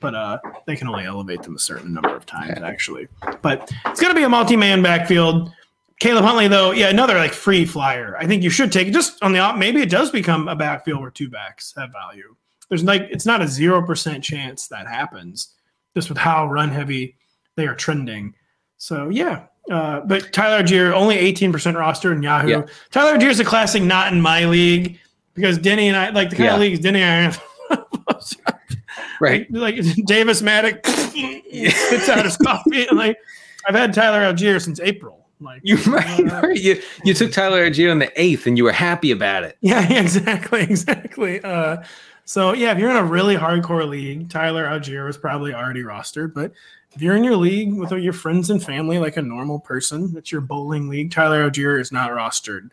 [0.00, 3.08] but uh, they can only elevate them a certain number of times actually.
[3.42, 5.50] But it's going to be a multi-man backfield.
[5.98, 8.16] Caleb Huntley, though, yeah, another like free flyer.
[8.18, 9.56] I think you should take it just on the op.
[9.56, 12.36] Maybe it does become a backfield where two backs have value.
[12.68, 15.54] There's like it's not a zero percent chance that happens,
[15.94, 17.16] just with how run heavy
[17.54, 18.34] they are trending.
[18.76, 22.48] So yeah, uh, but Tyler Allgeier only 18% roster in Yahoo.
[22.48, 22.62] Yeah.
[22.90, 24.98] Tyler Allgeier is a classic not in my league
[25.34, 26.54] because Denny and I like the kind Yeah.
[26.54, 27.42] of leagues Denny and I have
[29.20, 29.50] Right.
[29.50, 29.76] like
[30.06, 32.86] Davis Mattek spits out his coffee.
[32.86, 33.18] And like
[33.66, 35.26] I've had Tyler Allgeier since April.
[35.40, 36.58] Like You, right, uh, right.
[36.58, 39.56] you you took Tyler Allgeier in the eighth and you were happy about it.
[39.60, 41.40] Yeah, yeah, exactly, exactly.
[41.42, 41.82] Uh,
[42.24, 46.32] so yeah, if you're in a really hardcore league, Tyler Allgeier was probably already rostered.
[46.34, 46.52] But
[46.96, 50.32] if you're in your league with your friends and family, like a normal person, it's
[50.32, 52.70] your bowling league, Tyler Allgeier is not rostered,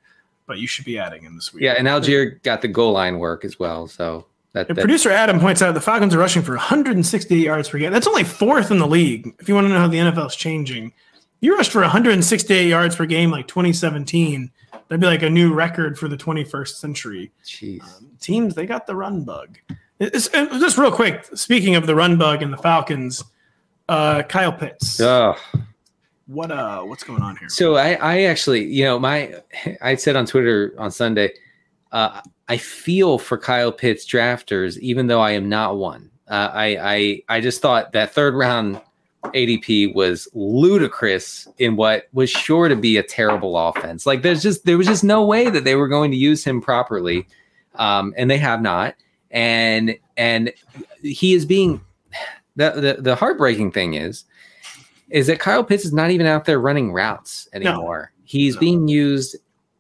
[0.47, 1.63] but you should be adding him this week.
[1.63, 3.85] Yeah, and Allgeier got the goal line work as well.
[3.87, 7.77] So that, that producer Adam points out the Falcons are rushing for 168 yards per
[7.79, 7.91] game.
[7.91, 9.35] That's only fourth in the league.
[9.39, 10.93] If you want to know how the NFL is changing,
[11.41, 14.49] you rushed for 168 yards per game like 2017.
[14.87, 17.31] That'd be like a new record for the 21st century.
[17.43, 17.83] jeez.
[17.83, 19.57] Um, teams they got the run bug.
[19.99, 23.23] It's, just real quick, speaking of the run bug and the Falcons,
[23.89, 24.99] uh, Kyle Pitts.
[24.99, 25.37] Ugh.
[26.27, 27.49] What uh, what's going on here?
[27.49, 29.35] So I, I actually, you know, my,
[29.81, 31.33] I said on Twitter on Sunday,
[31.91, 36.09] uh, I feel for Kyle Pitts drafters, even though I am not one.
[36.27, 38.81] Uh, I, I, I just thought that third round
[39.25, 44.05] ADP was ludicrous in what was sure to be a terrible offense.
[44.05, 46.61] Like there's just there was just no way that they were going to use him
[46.61, 47.27] properly,
[47.75, 48.95] um, and they have not.
[49.31, 50.53] And and
[51.01, 51.81] he is being
[52.55, 54.25] the, the the heartbreaking thing is
[55.09, 58.11] is that Kyle Pitts is not even out there running routes anymore.
[58.17, 58.23] No.
[58.25, 58.59] He's no.
[58.61, 59.35] being used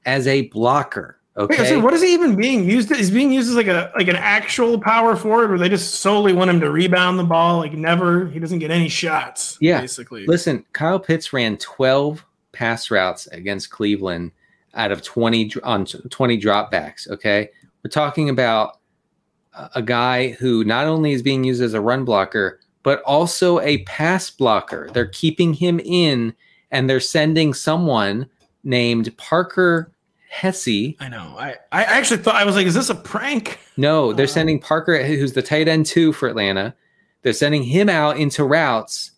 [0.05, 1.19] as a blocker.
[1.35, 1.63] Okay.
[1.63, 2.93] Wait, so what is he even being used?
[2.93, 6.31] He's being used as like a like an actual power forward, where they just solely
[6.31, 8.27] want him to rebound the ball, like never.
[8.27, 9.57] He doesn't get any shots.
[9.59, 10.27] Yeah, basically.
[10.27, 14.31] Listen, Kyle Pitts ran twelve pass routes against Cleveland
[14.75, 17.09] out of twenty on twenty dropbacks.
[17.09, 17.49] Okay,
[17.83, 18.77] we're talking about
[19.73, 23.79] a guy who not only is being used as a run blocker, but also a
[23.83, 24.89] pass blocker.
[24.93, 26.33] They're keeping him in,
[26.71, 28.29] and they're sending someone
[28.63, 29.91] named Parker
[30.29, 30.95] Hesse.
[30.99, 31.35] I know.
[31.37, 33.59] I, I actually thought I was like, is this a prank?
[33.77, 36.75] No, they're uh, sending Parker, who's the tight end two for Atlanta.
[37.21, 39.11] They're sending him out into routes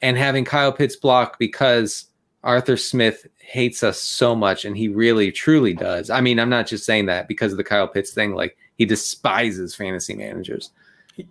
[0.00, 2.06] and having Kyle Pitts block because
[2.42, 6.08] Arthur Smith hates us so much, and he really truly does.
[6.08, 8.34] I mean, I'm not just saying that because of the Kyle Pitts thing.
[8.34, 10.70] Like he despises fantasy managers.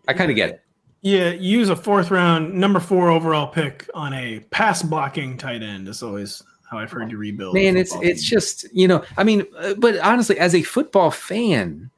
[0.08, 0.63] I kind of get it.
[1.01, 5.88] Yeah, use a fourth round number four overall pick on a pass blocking tight end
[5.88, 7.53] is always how I've heard you rebuild.
[7.53, 8.03] Man, it's team.
[8.03, 11.89] it's just you know, I mean, uh, but honestly, as a football fan,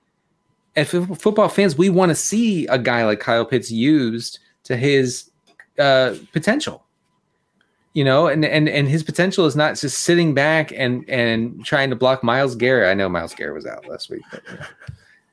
[0.76, 5.32] as football fans, we want to see a guy like Kyle Pitts used to his
[5.80, 6.84] uh, potential.
[7.94, 11.90] You know, and and and his potential is not just sitting back and and trying
[11.90, 12.90] to block Myles Garrett.
[12.90, 14.42] I know Myles Garrett was out last week, but,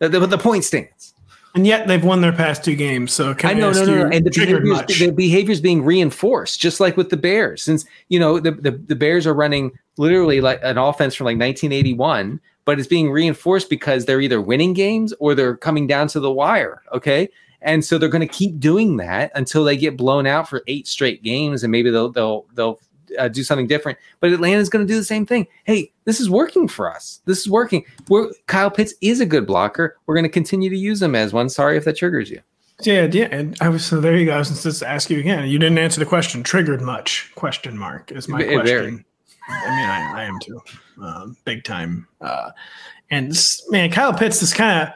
[0.01, 1.15] but the, the point stands.
[1.59, 3.13] And yet they've won their past two games.
[3.13, 4.11] So I know, no, no, no.
[4.11, 7.65] And the behaviors, the behaviors being reinforced, just like with the Bears.
[7.65, 11.37] Since you know the, the, the Bears are running literally like an offense from like
[11.37, 16.21] 1981, but it's being reinforced because they're either winning games or they're coming down to
[16.21, 16.81] the wire.
[16.93, 17.29] Okay.
[17.61, 20.87] And so they're going to keep doing that until they get blown out for eight
[20.87, 22.79] straight games, and maybe they'll they'll they'll
[23.19, 23.99] uh, do something different.
[24.21, 25.47] But Atlanta's going to do the same thing.
[25.65, 27.21] Hey, this is working for us.
[27.25, 27.85] This is working.
[28.09, 29.97] We're, Kyle Pitts is a good blocker.
[30.07, 31.49] We're going to continue to use him as one.
[31.49, 32.41] Sorry if that triggers you.
[32.83, 33.29] Yeah, yeah.
[33.31, 34.35] And I was so there you go.
[34.35, 35.49] I was just ask you again.
[35.49, 36.43] You didn't answer the question.
[36.43, 37.33] Triggered much?
[37.35, 38.65] Question mark is my it, question.
[38.65, 39.05] Very.
[39.51, 40.61] I mean, I, I am too,
[41.03, 42.07] um, big time.
[42.21, 42.51] Uh,
[43.11, 44.95] and this, man, Kyle Pitts is kind of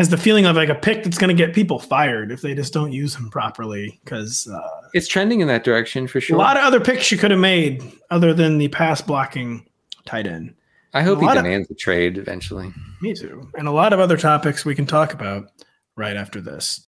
[0.00, 2.54] has the feeling of like a pick that's going to get people fired if they
[2.54, 6.36] just don't use him properly because uh, it's trending in that direction for sure.
[6.36, 9.68] A lot of other picks you could have made other than the pass blocking
[10.06, 10.54] tight end.
[10.94, 12.72] I hope he demands of, a trade eventually.
[13.02, 13.50] Me too.
[13.54, 15.50] And a lot of other topics we can talk about
[15.98, 16.86] right after this.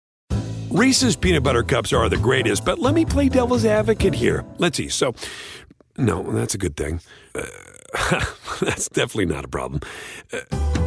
[0.70, 4.44] Reese's peanut butter cups are the greatest, but let me play devil's advocate here.
[4.58, 4.90] Let's see.
[4.90, 5.16] So,
[5.98, 7.00] no, that's a good thing.
[7.34, 7.46] Uh,
[8.60, 9.80] that's definitely not a problem.
[10.34, 10.87] Uh,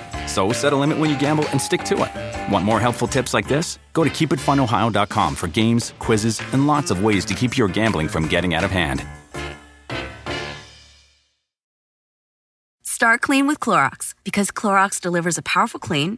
[0.31, 2.51] So set a limit when you gamble and stick to it.
[2.53, 3.79] Want more helpful tips like this?
[3.91, 8.29] Go to keepitfunohio.com for games, quizzes, and lots of ways to keep your gambling from
[8.29, 9.05] getting out of hand.
[12.83, 16.17] Start clean with Clorox because Clorox delivers a powerful clean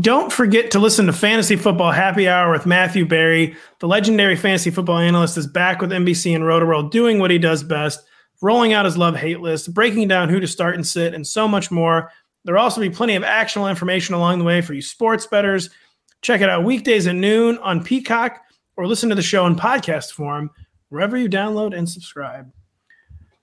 [0.00, 3.54] Don't forget to listen to Fantasy Football Happy Hour with Matthew Berry.
[3.80, 7.62] The legendary fantasy football analyst is back with NBC and Rotoworld doing what he does
[7.62, 8.02] best,
[8.40, 11.46] rolling out his love hate list, breaking down who to start and sit, and so
[11.46, 12.10] much more.
[12.44, 15.68] There'll also be plenty of actionable information along the way for you sports betters.
[16.22, 18.40] Check it out weekdays at noon on Peacock
[18.78, 20.50] or listen to the show in podcast form
[20.88, 22.50] wherever you download and subscribe.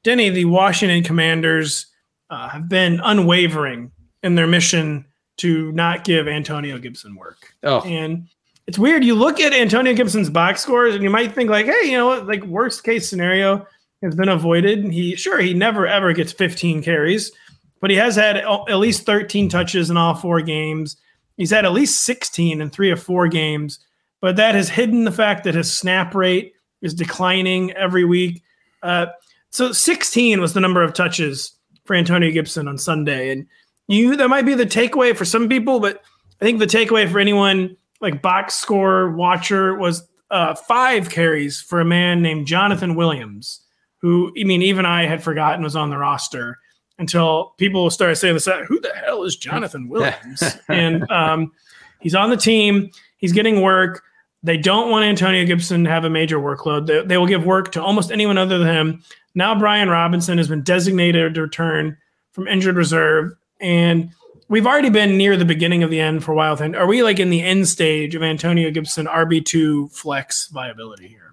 [0.04, 1.86] Denny, the Washington Commanders
[2.32, 3.92] uh, have been unwavering
[4.24, 5.06] in their mission
[5.40, 7.54] to not give Antonio Gibson work.
[7.64, 7.82] Oh.
[7.82, 8.28] And
[8.68, 9.04] it's weird.
[9.04, 12.08] You look at Antonio Gibson's box scores and you might think like, hey, you know
[12.08, 12.28] what?
[12.28, 13.66] Like worst case scenario
[14.04, 14.86] has been avoided.
[14.86, 17.32] He sure he never ever gets 15 carries,
[17.82, 20.98] but he has had at least 13 touches in all four games.
[21.38, 23.80] He's had at least 16 in three or four games,
[24.22, 28.44] but that has hidden the fact that his snap rate is declining every week.
[28.84, 29.08] Uh,
[29.50, 31.54] so 16 was the number of touches
[31.86, 33.48] for Antonio Gibson on Sunday, and
[33.90, 36.02] you that might be the takeaway for some people, but
[36.42, 41.82] I think the takeaway for anyone like box score watcher was uh, five carries for
[41.82, 43.62] a man named Jonathan Williams,
[43.98, 46.58] who I mean, even I had forgotten was on the roster
[47.00, 48.46] until people started saying this.
[48.46, 50.44] Who the hell is Jonathan Williams?
[50.68, 51.52] and um,
[52.00, 52.92] he's on the team.
[53.18, 54.04] He's getting work.
[54.44, 56.88] They don't want Antonio Gibson to have a major workload.
[56.88, 59.04] They, they will give work to almost anyone other than him.
[59.36, 61.98] Now Brian Robinson has been designated to return
[62.32, 64.12] from injured reserve, and
[64.48, 67.20] we've already been near the beginning of the end for a Wild Are we like
[67.20, 71.30] in the end stage of Antonio Gibson RB two flex viability here?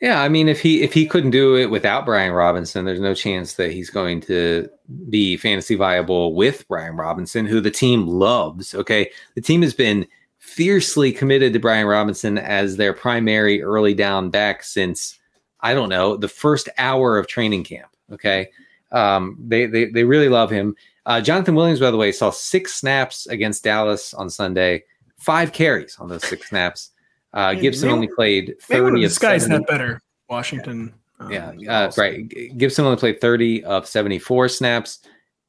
[0.00, 3.14] Yeah, I mean, if he if he couldn't do it without Brian Robinson, there's no
[3.14, 4.68] chance that he's going to
[5.08, 8.74] be fantasy viable with Brian Robinson, who the team loves.
[8.74, 10.06] Okay, the team has been
[10.38, 15.18] fiercely committed to Brian Robinson as their primary early down back since
[15.60, 17.88] I don't know the first hour of training camp.
[18.12, 18.50] Okay,
[18.92, 20.76] um, they they they really love him.
[21.06, 24.84] Uh, Jonathan Williams, by the way, saw six snaps against Dallas on Sunday,
[25.18, 26.90] five carries on those six snaps.
[27.32, 30.00] Uh, Gibson only played 30 of this guy's not better.
[30.28, 30.94] Washington.
[31.18, 32.28] Um, yeah, uh, right.
[32.56, 35.00] Gibson only played 30 of 74 snaps.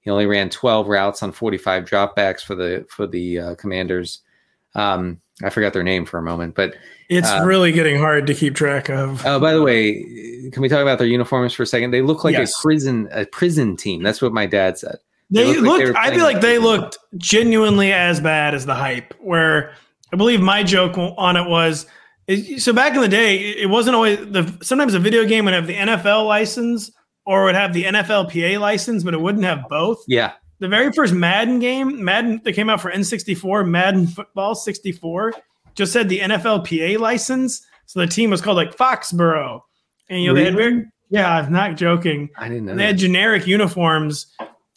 [0.01, 4.19] He only ran 12 routes on 45 dropbacks for the for the uh, Commanders.
[4.75, 6.75] Um, I forgot their name for a moment, but
[7.09, 9.25] it's uh, really getting hard to keep track of.
[9.25, 9.93] Oh, by the way,
[10.51, 11.91] can we talk about their uniforms for a second?
[11.91, 12.51] They look like yes.
[12.51, 14.03] a prison a prison team.
[14.03, 14.97] That's what my dad said.
[15.29, 15.79] They, they look.
[15.79, 19.13] Like they I feel like they looked genuinely as bad as the hype.
[19.19, 19.73] Where
[20.13, 21.85] I believe my joke on it was.
[22.57, 24.57] So back in the day, it wasn't always the.
[24.61, 26.91] Sometimes a video game would have the NFL license
[27.25, 30.03] or would have the NFLPA license, but it wouldn't have both.
[30.07, 30.33] Yeah.
[30.59, 35.33] The very first Madden game, Madden that came out for N64, Madden Football 64,
[35.73, 37.65] just had the NFLPA license.
[37.87, 39.61] So the team was called like Foxborough.
[40.09, 40.43] And you know, really?
[40.43, 42.29] they had very, yeah, I'm not joking.
[42.37, 42.71] I didn't know.
[42.71, 44.27] And they had generic uniforms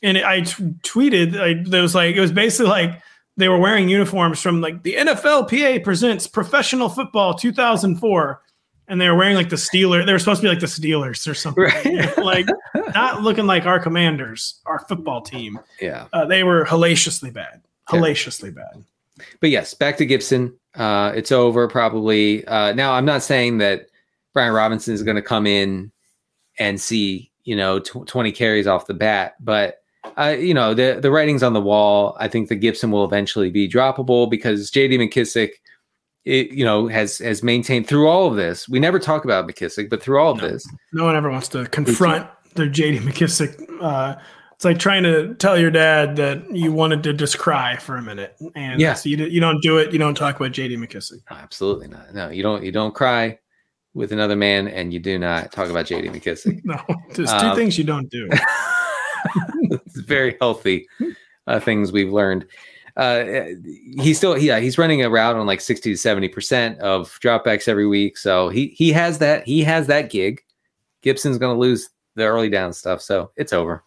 [0.02, 3.02] and I t- tweeted like there was like it was basically like
[3.36, 8.42] they were wearing uniforms from like the NFLPA presents Professional Football 2004,
[8.88, 10.06] and they were wearing like the Steelers.
[10.06, 12.18] They were supposed to be like the Steelers or something, right.
[12.18, 12.46] like
[12.94, 15.58] not looking like our Commanders, our football team.
[15.80, 18.64] Yeah, uh, they were hellaciously bad, hellaciously yeah.
[18.74, 18.84] bad.
[19.40, 20.56] But yes, back to Gibson.
[20.74, 22.44] Uh, it's over probably.
[22.46, 23.86] Uh, now I'm not saying that
[24.34, 25.92] Brian Robinson is going to come in
[26.58, 29.77] and see you know tw- 20 carries off the bat, but
[30.16, 32.16] uh, you know, the the writing's on the wall.
[32.18, 34.98] I think the Gibson will eventually be droppable because J.D.
[34.98, 35.50] McKissic,
[36.24, 38.68] it, you know, has has maintained through all of this.
[38.68, 41.48] We never talk about McKissic, but through all of no, this, no one ever wants
[41.48, 42.98] to confront the J.D.
[43.00, 43.64] McKissic.
[43.80, 44.16] Uh,
[44.54, 48.02] it's like trying to tell your dad that you wanted to just cry for a
[48.02, 48.94] minute, and yeah.
[48.94, 49.92] so you, you don't do it.
[49.92, 50.76] You don't talk about J.D.
[50.76, 51.20] McKissic.
[51.30, 52.12] No, absolutely not.
[52.14, 52.64] No, you don't.
[52.64, 53.38] You don't cry
[53.94, 56.08] with another man, and you do not talk about J.D.
[56.08, 56.60] McKissic.
[56.64, 56.80] no,
[57.14, 58.28] there's two um, things you don't do.
[59.62, 60.86] it's very healthy
[61.46, 62.46] uh, things we've learned.
[62.96, 63.44] Uh,
[64.00, 67.68] he's still yeah he's running a route on like 60 to 70 percent of dropbacks
[67.68, 68.16] every week.
[68.18, 70.40] So he he has that he has that gig.
[71.02, 73.84] Gibson's going to lose the early down stuff so it's over.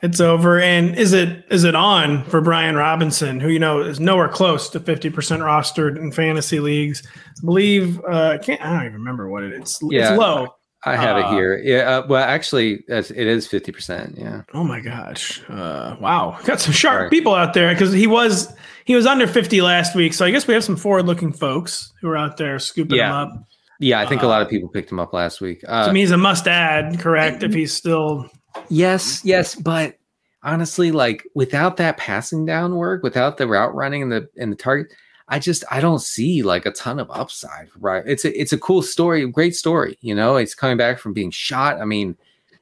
[0.00, 0.60] It's over.
[0.60, 4.70] And is it is it on for brian robinson who you know is nowhere close
[4.70, 7.06] to 50% rostered in fantasy leagues?
[7.06, 9.78] I believe uh i can't i don't even remember what it is.
[9.82, 10.12] Yeah.
[10.12, 11.58] it's low I have uh, it here.
[11.58, 11.98] Yeah.
[11.98, 14.16] Uh, well, actually, it is fifty percent.
[14.16, 14.42] Yeah.
[14.54, 15.42] Oh my gosh!
[15.48, 17.10] Uh, wow, got some sharp right.
[17.10, 20.14] people out there because he was he was under fifty last week.
[20.14, 23.08] So I guess we have some forward-looking folks who are out there scooping yeah.
[23.08, 23.44] him up.
[23.80, 25.62] Yeah, I think a lot of uh, people picked him up last week.
[25.66, 26.98] Uh, to me, he's a must-add.
[27.00, 27.42] Correct?
[27.42, 28.30] If he's still.
[28.68, 29.24] Yes.
[29.24, 29.98] Yes, but
[30.42, 34.56] honestly, like without that passing down work, without the route running and the and the
[34.56, 34.92] target
[35.28, 37.68] I just I don't see like a ton of upside.
[37.78, 38.02] Right?
[38.06, 39.98] It's a it's a cool story, great story.
[40.00, 41.80] You know, it's coming back from being shot.
[41.80, 42.16] I mean,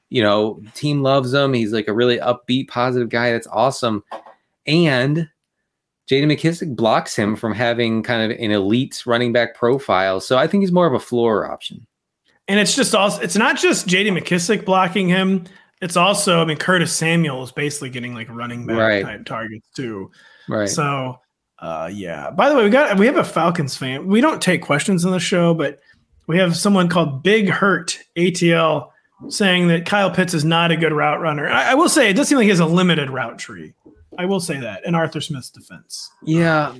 [0.09, 1.53] you know, team loves him.
[1.53, 3.33] He's like a really upbeat, positive guy.
[3.33, 4.05] That's awesome.
[4.67, 5.29] And
[6.09, 10.21] Jaden McKissic blocks him from having kind of an elite running back profile.
[10.21, 11.87] So I think he's more of a floor option.
[12.49, 15.45] And it's just also it's not just JD McKissic blocking him.
[15.83, 19.05] It's also, I mean, Curtis Samuel is basically getting like running back right.
[19.05, 20.11] type targets too.
[20.49, 20.69] Right.
[20.69, 21.19] So
[21.59, 22.31] uh, yeah.
[22.31, 24.07] By the way, we got we have a Falcons fan.
[24.07, 25.81] We don't take questions on the show, but
[26.27, 28.91] we have someone called Big Hurt ATL
[29.29, 31.49] saying that Kyle Pitts is not a good route runner.
[31.49, 33.73] I, I will say it does seem like he has a limited route tree.
[34.19, 36.11] I will say that in Arthur Smith's defense.
[36.23, 36.75] Yeah,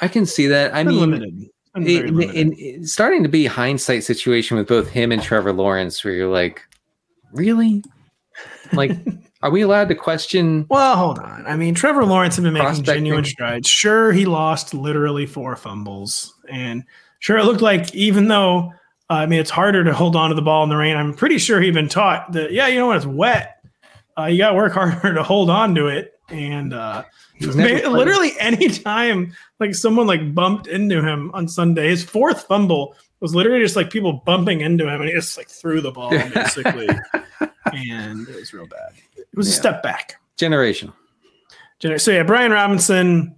[0.00, 0.74] I can see that.
[0.74, 1.50] I mean, limited.
[1.78, 6.62] It, starting to be hindsight situation with both him and Trevor Lawrence, where you're like,
[7.32, 7.84] really,
[8.72, 8.92] like
[9.46, 10.66] Are we allowed to question?
[10.68, 11.46] Well, hold on.
[11.46, 13.68] I mean, Trevor Lawrence has been making genuine strides.
[13.68, 16.82] Sure, he lost literally four fumbles, and
[17.20, 18.72] sure, it looked like even though
[19.08, 20.96] uh, I mean it's harder to hold on to the ball in the rain.
[20.96, 22.50] I'm pretty sure he'd been taught that.
[22.50, 23.64] Yeah, you know when it's wet,
[24.18, 26.18] uh, you got to work harder to hold on to it.
[26.28, 27.04] and uh,
[27.40, 33.32] literally any time like someone like bumped into him on Sunday, his fourth fumble was
[33.32, 36.88] literally just like people bumping into him, and he just like threw the ball basically,
[37.72, 38.90] and it was real bad.
[39.36, 40.16] It was a step back.
[40.38, 40.94] Generational.
[41.82, 43.36] Gener- So yeah, Brian Robinson.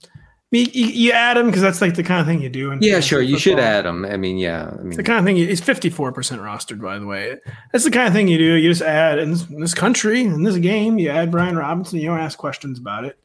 [0.52, 2.70] You, you, add him because that's like the kind of thing you do.
[2.70, 3.20] In Yeah, sure.
[3.20, 4.06] You should add him.
[4.06, 4.70] I mean, yeah.
[4.72, 5.36] I mean, It's the kind of thing.
[5.36, 7.36] You, he's fifty four percent rostered, by the way.
[7.72, 8.54] That's the kind of thing you do.
[8.54, 11.98] You just add in this, in this country, in this game, you add Brian Robinson.
[11.98, 13.18] You don't ask questions about it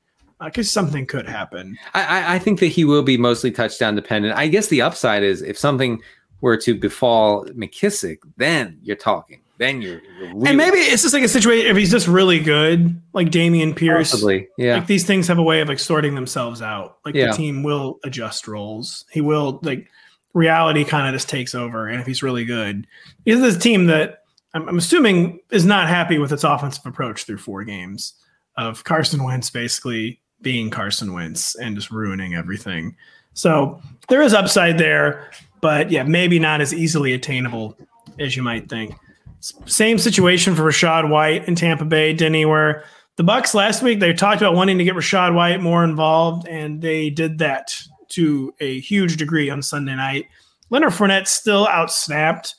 [0.43, 1.78] because something could happen.
[1.93, 4.36] I- I think that he will be mostly touchdown dependent.
[4.36, 6.01] I guess the upside is if something
[6.41, 9.39] were to befall McKissic, then you're talking.
[9.64, 12.39] Then you're, you're really and maybe it's just like a situation if he's just really
[12.39, 14.11] good, like Dameon Pierce.
[14.11, 14.76] possibly, yeah.
[14.76, 16.97] Like these things have a way of like sorting themselves out.
[17.05, 17.28] Like Yeah.
[17.32, 19.05] the team will adjust roles.
[19.11, 19.88] He will like
[20.34, 21.88] reality kind of just takes over.
[21.88, 22.86] And if he's really good,
[23.26, 27.38] he's this team that I'm, I'm assuming is not happy with its offensive approach through
[27.38, 28.14] four games
[28.57, 32.95] of Carson Wentz basically being Carson Wentz and just ruining everything.
[33.34, 37.78] So there is upside there, but yeah, maybe not as easily attainable
[38.20, 38.93] as you might think.
[39.66, 42.86] Same situation for Rachaad White in Tampa Bay, Denny, where
[43.18, 46.82] the Bucks last week they talked about wanting to get Rachaad White more involved, and
[46.82, 47.78] they did that
[48.10, 50.28] to a huge degree on Sunday night.
[50.70, 52.54] Leonard Fournette still outsnapped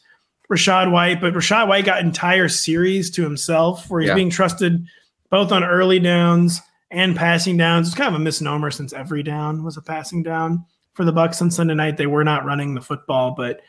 [0.53, 4.15] Rachaad White, but Rachaad White got entire series to himself where he's Yeah.
[4.15, 4.85] being trusted
[5.31, 6.61] both on early downs
[6.91, 7.89] and passing downs.
[7.89, 11.41] It's kind of a misnomer since every down was a passing down for the Bucks
[11.41, 11.97] on Sunday night.
[11.97, 13.63] They were not running the football, but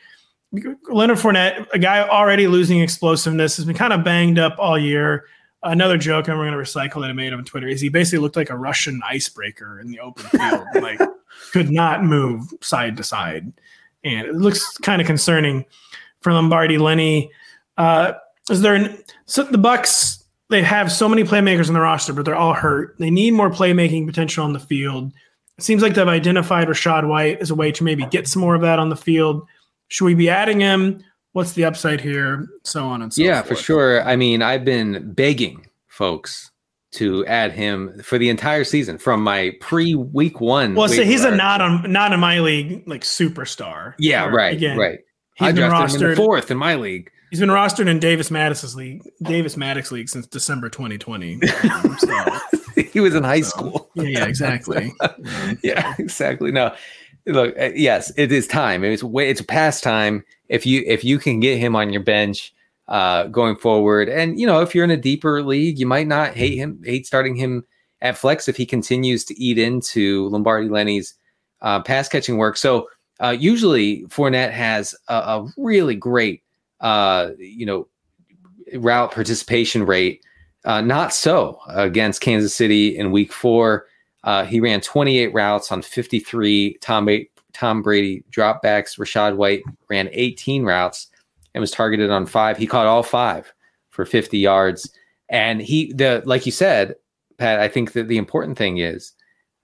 [0.52, 5.24] Leonard Fournette, a guy already losing explosiveness, has been kind of banged up all year.
[5.62, 8.20] Another joke, and we're going to recycle that I made on Twitter, is he basically
[8.20, 11.00] looked like a Russian icebreaker in the open field, like
[11.52, 13.52] could not move side to side,
[14.04, 15.64] and it looks kind of concerning
[16.20, 17.30] for Lombardi Lenny.
[17.76, 18.12] Uh,
[18.48, 20.22] is there an, so the Bucks?
[20.48, 22.94] They have so many playmakers on the roster, but they're all hurt.
[23.00, 25.12] They need more playmaking potential on the field.
[25.58, 28.54] It seems like they've identified Rachaad White as a way to maybe get some more
[28.54, 29.44] of that on the field.
[29.88, 31.02] Should we be adding him?
[31.32, 32.46] What's the upside here?
[32.64, 33.26] So on and so forth.
[33.26, 33.58] yeah, forth.
[33.58, 34.02] for sure.
[34.04, 36.50] I mean, I've been begging folks
[36.92, 40.74] to add him for the entire season from my pre week one.
[40.74, 43.94] Well, so he's a not on not in my league like superstar.
[43.98, 44.98] Yeah, Or, right, Again, right.
[45.34, 46.16] He's I been him in rostered.
[46.16, 47.10] fourth in my league.
[47.30, 51.40] He's been rostered in Davis Mattek's league, Davis Mattek league since December 2020.
[51.70, 52.38] Um, so,
[52.92, 53.90] he was in high so- school.
[53.96, 54.92] yeah, yeah, exactly.
[55.62, 56.50] yeah, exactly.
[56.52, 56.74] No,
[57.26, 58.84] look, uh, yes, it is time.
[58.84, 60.24] It's way, it's past time.
[60.48, 62.54] If you if you can get him on your bench
[62.88, 66.34] uh, going forward, and you know if you're in a deeper league, you might not
[66.34, 67.64] hate him, hate starting him
[68.00, 71.14] at flex if he continues to eat into Lombardi Lenny's
[71.62, 72.56] uh, pass catching work.
[72.56, 72.88] So
[73.20, 76.42] uh, usually Fournette has a, a really great
[76.80, 77.88] uh, you know
[78.74, 80.22] route participation rate.
[80.64, 83.86] Uh, not so against Kansas City in Week Four.
[84.26, 87.08] Uh, he ran 28 routes on 53 Tom,
[87.52, 88.98] Tom Brady dropbacks.
[88.98, 91.06] Rachaad White ran 18 routes
[91.54, 92.58] and was targeted on five.
[92.58, 93.52] He caught all five
[93.90, 94.90] for 50 yards.
[95.28, 96.96] And he, the like you said,
[97.38, 99.12] Pat, I think that the important thing is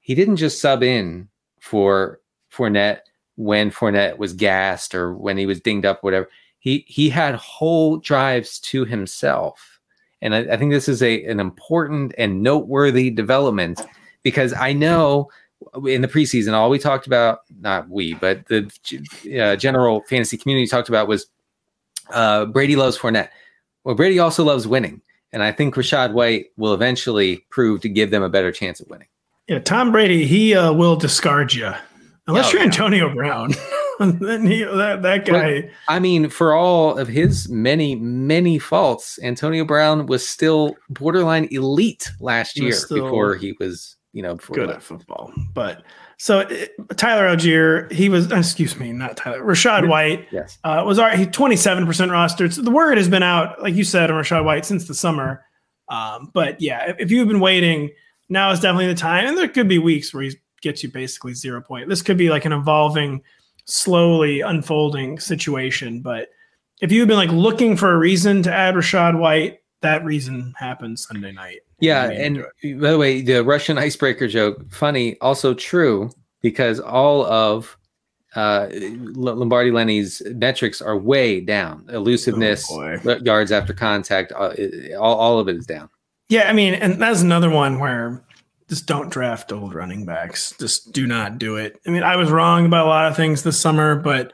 [0.00, 1.28] he didn't just sub in
[1.60, 2.20] for
[2.52, 3.00] Fournette
[3.36, 6.28] when Fournette was gassed or when he was dinged up, whatever.
[6.60, 9.80] He he had whole drives to himself.
[10.20, 13.82] And I, I think this is a an important and noteworthy development
[14.22, 15.30] because I know
[15.86, 18.70] in the preseason, all we talked about, not we, but the
[19.40, 21.26] uh, general fantasy community talked about was
[22.10, 23.28] uh, Brady loves Fournette.
[23.84, 25.00] Well, Brady also loves winning.
[25.32, 28.88] And I think Rachaad White will eventually prove to give them a better chance of
[28.88, 29.08] winning.
[29.48, 31.72] Yeah, Tom Brady, he uh, will discard you
[32.26, 32.66] unless Oh, you're yeah.
[32.66, 33.54] Antonio Brown.
[34.00, 35.70] then he, that, that guy.
[35.88, 42.10] I mean, for all of his many, many faults, Antonio Brown was still borderline elite
[42.20, 45.32] last year still before he was, you know, before good at football.
[45.54, 45.84] But
[46.18, 50.58] so it, Tyler Allgeier, he was, excuse me, not Tyler, Rachaad White Yes.
[50.64, 52.52] uh, was already 27% rostered.
[52.52, 55.44] So the word has been out, like you said, on Rachaad White since the summer.
[55.88, 57.90] Um, but yeah, if, if you've been waiting,
[58.28, 59.26] now is definitely the time.
[59.26, 61.88] And there could be weeks where he gets you basically zero point.
[61.88, 63.22] This could be like an evolving,
[63.64, 66.00] slowly unfolding situation.
[66.02, 66.28] But
[66.80, 70.98] if you've been like looking for a reason to add Rachaad White, that reason happened
[70.98, 71.60] Sunday night.
[71.80, 72.44] Yeah, and
[72.80, 76.10] by the way, the Russian icebreaker joke, funny, also true
[76.40, 77.76] because all of
[78.34, 81.86] uh, Lombardi Lenny's metrics are way down.
[81.90, 84.52] Elusiveness, Oh, yards after contact, uh,
[84.98, 85.88] all, all of it is down.
[86.28, 88.24] Yeah, I mean, and that's another one where
[88.68, 90.54] just don't draft old running backs.
[90.58, 91.78] Just do not do it.
[91.86, 94.32] I mean, I was wrong about a lot of things this summer, but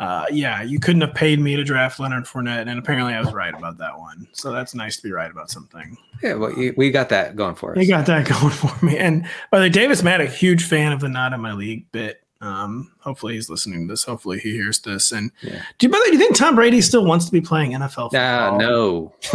[0.00, 3.32] uh, yeah, you couldn't have paid me to draft Leonard Fournette, and apparently I was
[3.32, 4.26] right about that one.
[4.32, 5.96] So that's nice to be right about something.
[6.22, 7.76] Yeah, well, y- we got that going for us.
[7.76, 8.96] They got that going for me.
[8.96, 12.22] And by the way, Davis Mattek, huge fan of the not in my league bit.
[12.42, 14.04] Um, hopefully he's listening to this.
[14.04, 15.12] Hopefully he hears this.
[15.12, 15.60] And Yeah.
[15.78, 17.72] do you, by the way, do you think Tom Brady still wants to be playing
[17.72, 18.58] NFL Nah, football?
[18.58, 19.14] no,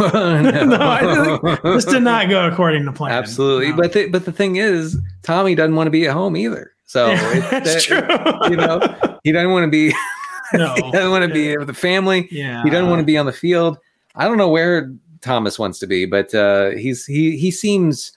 [0.66, 3.12] no, I think this did not go according to plan.
[3.12, 3.76] Absolutely, No.
[3.76, 6.72] but the, but the thing is, Tommy doesn't want to be at home either.
[6.86, 8.50] So it's, that's that- true.
[8.50, 9.94] You know, he doesn't want to be.
[10.54, 12.28] no, he doesn't want to be with the family.
[12.30, 13.78] Yeah, He doesn't want to be on the field.
[14.14, 18.12] I don't know where Thomas wants to be, but uh, he's he he seems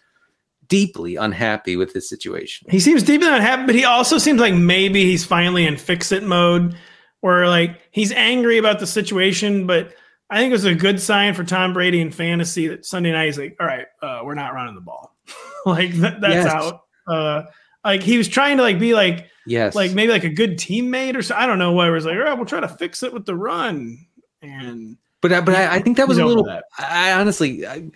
[0.67, 2.67] deeply unhappy with this situation.
[2.69, 6.23] He seems deeply unhappy, but he also seems like maybe he's finally in fix it
[6.23, 6.75] mode,
[7.21, 9.93] where like he's angry about the situation, but
[10.29, 13.25] I think it was a good sign for Tom Brady in fantasy that Sunday night
[13.25, 15.15] he's like, all right, uh, we're not running the ball,
[15.65, 16.47] like that, that's Yes.
[16.47, 16.81] out.
[17.07, 17.43] Uh,
[17.91, 21.15] like he was trying to like be like Yes, like maybe like a good teammate
[21.15, 21.35] or so.
[21.35, 23.25] I don't know why It was like, all right, we'll try to fix it with
[23.25, 23.97] the run,
[24.41, 26.47] and but I- but I, I think that was a little.
[26.77, 27.89] I honestly, I,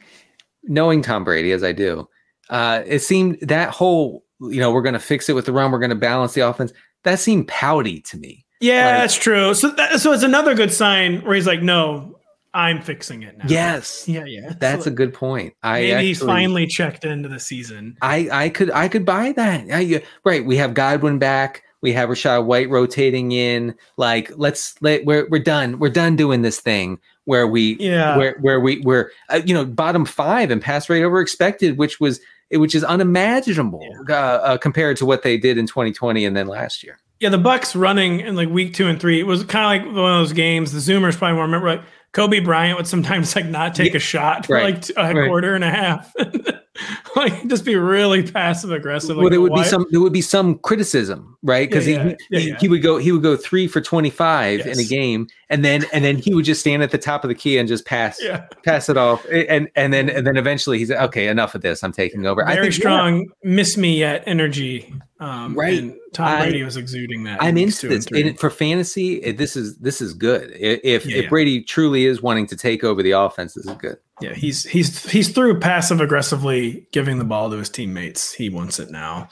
[0.63, 2.09] knowing Tom Brady as I do,
[2.49, 5.71] uh, it seemed that whole you know we're going to fix it with the run,
[5.71, 6.73] we're going to balance the offense.
[7.03, 8.45] That seemed pouty to me.
[8.61, 9.53] yeah, Like- that's true.
[9.53, 12.12] So that, so it's another good sign where he's like, no,
[12.53, 13.45] I'm fixing it now.
[13.47, 14.53] Yes, yeah, yeah.
[14.59, 15.53] that's So- a good point.
[15.63, 17.97] I Maybe he's actually- finally checked into the season.
[18.01, 19.65] I I could I could buy that.
[19.73, 21.63] I, right, we have Godwin back.
[21.81, 23.75] We have Rachaad White rotating in.
[23.97, 25.79] Like, let's let we're we're done.
[25.79, 28.17] We're done doing this thing where we Yeah.
[28.17, 31.99] where where we we're uh, you know bottom five and pass rate over expected, which
[31.99, 36.47] was which is unimaginable uh, uh, compared to what they did in 2020 and then
[36.47, 36.99] last year.
[37.19, 39.19] Yeah, the Bucks running in like week two and three.
[39.19, 40.71] It was kind of like one of those games.
[40.71, 41.67] The Zoomers probably won't remember.
[41.69, 41.81] Like
[42.13, 45.27] Kobe Bryant would sometimes like not take Yeah, a shot for right, like a right.
[45.27, 46.13] quarter and a half.
[47.15, 49.15] like just be really passive aggressive.
[49.15, 51.69] well, like, there would why- be some there would be some criticism, right?
[51.69, 54.61] Because Yeah, he, yeah, yeah, he, he would go he would go three for 25
[54.65, 57.27] in a game, and then and then he would just stand at the top of
[57.29, 58.21] the key and just pass
[58.63, 61.91] pass it off and and then and then eventually he's okay enough of this i'm
[61.91, 63.25] taking over i very think yeah, strong.
[63.43, 64.93] Miss me yet energy.
[65.19, 65.79] Um, Right.
[65.79, 67.41] and Tom I- Brady was exuding that.
[67.41, 70.83] i'm in weeks into this and for fantasy it, this is this is good if
[70.83, 71.29] Yeah, if yeah.
[71.29, 75.09] brady truly is wanting to take over the offense this is good Yeah, he's he's
[75.11, 78.31] he's through passive aggressively giving the ball to his teammates.
[78.33, 79.27] He wants it now.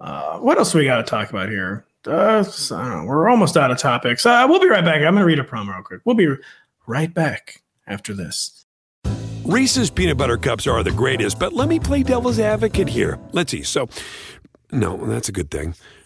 [0.00, 1.84] Uh, what else we got to talk about here?
[2.06, 3.04] Uh, I don't know.
[3.04, 4.24] We're almost out of topics.
[4.24, 4.96] Uh, we'll be right back.
[4.96, 6.00] I'm going to read a promo real quick.
[6.04, 6.28] We'll be
[6.86, 8.64] right back after this.
[9.44, 13.18] Reese's peanut butter cups are the greatest, but let me play devil's advocate here.
[13.32, 13.62] Let's see.
[13.62, 13.88] So,
[14.70, 15.74] no, that's a good thing.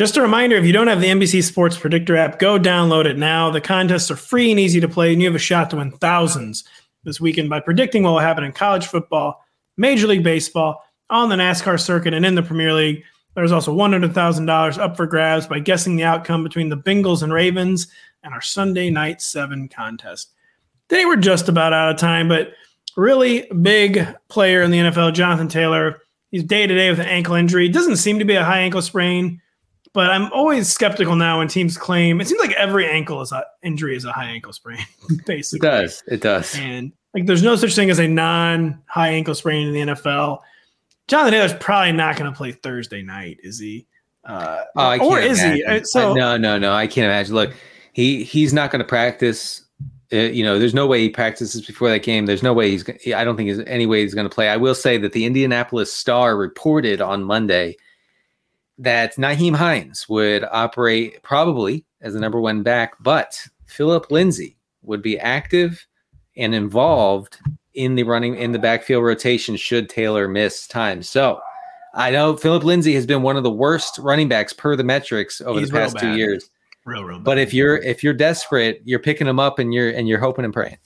[0.00, 3.18] Just a reminder if you don't have the NBC Sports Predictor app, go download it
[3.18, 3.50] now.
[3.50, 5.90] The contests are free and easy to play, and you have a shot to win
[5.90, 6.64] thousands
[7.04, 9.44] this weekend by predicting what will happen in college football,
[9.76, 13.04] Major League Baseball, on the NASCAR circuit, and in the Premier League.
[13.34, 17.86] There's also $100,000 up for grabs by guessing the outcome between the Bengals and Ravens
[18.22, 20.32] and our Sunday Night 7 contest.
[20.88, 22.54] Today we're just about out of time, but
[22.96, 26.00] really big player in the NFL, Jonathan Taylor.
[26.30, 27.68] He's day to day with an ankle injury.
[27.68, 29.42] Doesn't seem to be a high ankle sprain,
[29.92, 33.44] but I'm always skeptical now when teams claim it seems like every ankle is a,
[33.62, 34.84] injury is a high ankle sprain,
[35.26, 35.66] basically.
[35.68, 39.34] it does it does And like, there's no such thing as a non high ankle
[39.34, 40.38] sprain in the NFL.
[41.08, 43.86] Jonathan Taylor's probably not going to play Thursday night, is he?
[44.24, 45.46] Uh, Oh, or is he?
[45.62, 45.82] imagine.
[45.82, 46.72] Uh, So no, no, no.
[46.72, 47.34] I can't imagine.
[47.34, 47.52] Look,
[47.92, 49.64] he he's not going to practice.
[50.12, 52.26] Uh, you know, there's no way he practices before that game.
[52.26, 52.88] There's no way he's.
[53.14, 54.48] I don't think there's any way he's going to play.
[54.48, 57.76] I will say that the Indianapolis Star reported on Monday
[58.80, 65.02] that Nyheim Hines would operate probably as the number one back, but Philip Lindsay would
[65.02, 65.86] be active
[66.36, 67.38] and involved
[67.74, 71.02] in the running in the backfield rotation should Taylor miss time.
[71.02, 71.40] So
[71.94, 75.42] I know Philip Lindsay has been one of the worst running backs per the metrics
[75.42, 76.48] over He's the past two years.
[76.86, 77.18] Real, real.
[77.18, 80.46] But if you're if you're desperate, you're picking him up and you're and you're hoping
[80.46, 80.78] and praying.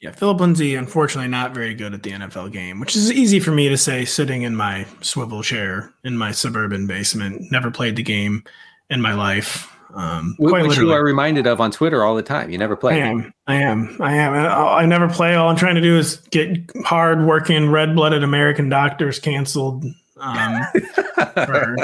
[0.00, 3.50] Yeah, Philip Lindsay, unfortunately, not very good at the NFL game, which is easy for
[3.50, 7.42] me to say sitting in my swivel chair in my suburban basement.
[7.50, 8.44] Never played the game
[8.90, 9.74] in my life.
[9.94, 12.50] Um, Which you are reminded of on Twitter all the time.
[12.50, 13.02] You never play.
[13.02, 13.34] I am.
[13.46, 13.96] I am.
[14.00, 14.34] I am.
[14.34, 15.34] I I never play.
[15.34, 19.86] All I'm trying to do is get hard working, red blooded American doctors canceled
[20.18, 20.60] um,
[21.34, 21.76] for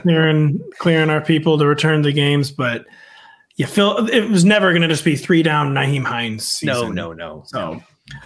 [0.00, 2.50] clearing clearing our people to return to games.
[2.50, 2.86] But
[3.56, 6.60] you feel it was never going to just be three down Nyheim Hines.
[6.62, 6.94] No, Season.
[6.94, 7.44] no, no.
[7.46, 7.82] So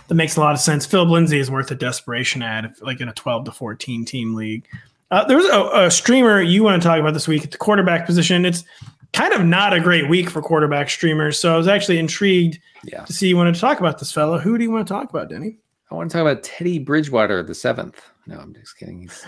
[0.08, 0.86] that makes a lot of sense.
[0.86, 4.34] Phil Lindsay is worth a desperation ad, if, like in a 12 to 14 team
[4.34, 4.66] league.
[5.10, 7.58] Uh, there was a, a streamer you want to talk about this week at the
[7.58, 8.44] quarterback position.
[8.44, 8.64] It's
[9.14, 11.38] kind of not a great week for quarterback streamers.
[11.38, 13.04] So I was actually intrigued Yeah.
[13.04, 14.38] to see you wanted to talk about this fellow.
[14.38, 15.56] Who do you want to talk about, Denny?
[15.90, 18.02] I want to talk about Teddy Bridgewater, the seventh.
[18.26, 19.00] No, I'm just kidding.
[19.00, 19.22] He's,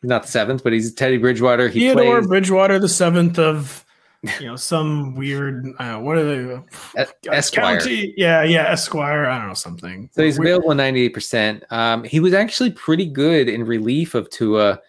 [0.00, 1.68] he's not the seventh, but he's Teddy Bridgewater.
[1.68, 3.84] He Theodore plays Bridgewater, the seventh of,
[4.22, 7.04] you know, some weird, uh, what are they?
[7.30, 7.78] Esquire.
[7.78, 8.12] County?
[8.16, 9.26] Yeah, yeah, Esquire.
[9.26, 10.10] I don't know, something.
[10.12, 11.70] So he's Weird- available 98%.
[11.72, 14.80] Um, he was actually pretty good in relief of Tua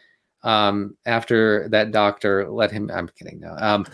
[0.43, 2.89] um, after that doctor let him.
[2.93, 3.39] I'm kidding.
[3.39, 3.55] No.
[3.57, 3.86] Um,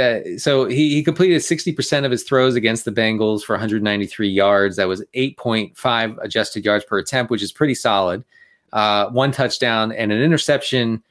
[0.00, 4.76] uh, so he, he completed 60% of his throws against the Bengals for 193 yards.
[4.76, 8.24] That was 8.5 adjusted yards per attempt, which is pretty solid.
[8.72, 11.02] Uh, one touchdown and an interception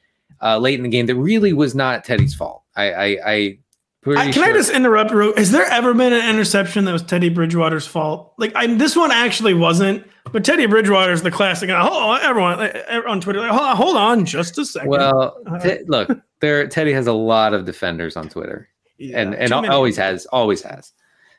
[0.42, 2.62] uh, late in the game that really was not Teddy's fault.
[2.74, 3.58] I, I, I
[4.06, 5.10] I, can I just interrupt?
[5.38, 8.32] Has there ever been an interception that was Teddy Bridgewater's fault?
[8.38, 10.06] Like, I, this one actually wasn't.
[10.32, 11.68] But Teddy Bridgewater's the classic.
[11.70, 12.76] Oh, everyone like,
[13.06, 14.88] on Twitter, like, hold on, hold on, just a second.
[14.88, 18.68] Well, Uh, Te- look, there Teddy has a lot of defenders on Twitter.
[18.98, 19.74] Yeah, and and too al- many.
[19.74, 20.92] always has always has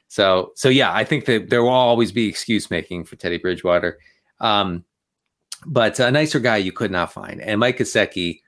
[0.07, 3.99] so so yeah i think that there will always be excuse making for teddy bridgewater
[4.39, 4.83] um
[5.67, 8.39] but a nicer guy you could not find and mike Gesicki,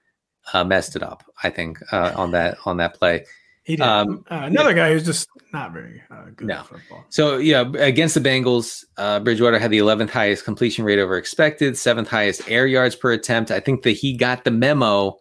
[0.51, 3.23] uh messed it up i think uh on that on that play
[3.63, 3.83] He did.
[3.83, 6.55] um, uh, another guy who's just not very uh, good No.
[6.59, 7.05] at football.
[7.09, 11.77] so yeah against the bengals uh bridgewater had the 11th highest completion rate over expected
[11.77, 15.17] seventh highest air yards per attempt i think that he got the memo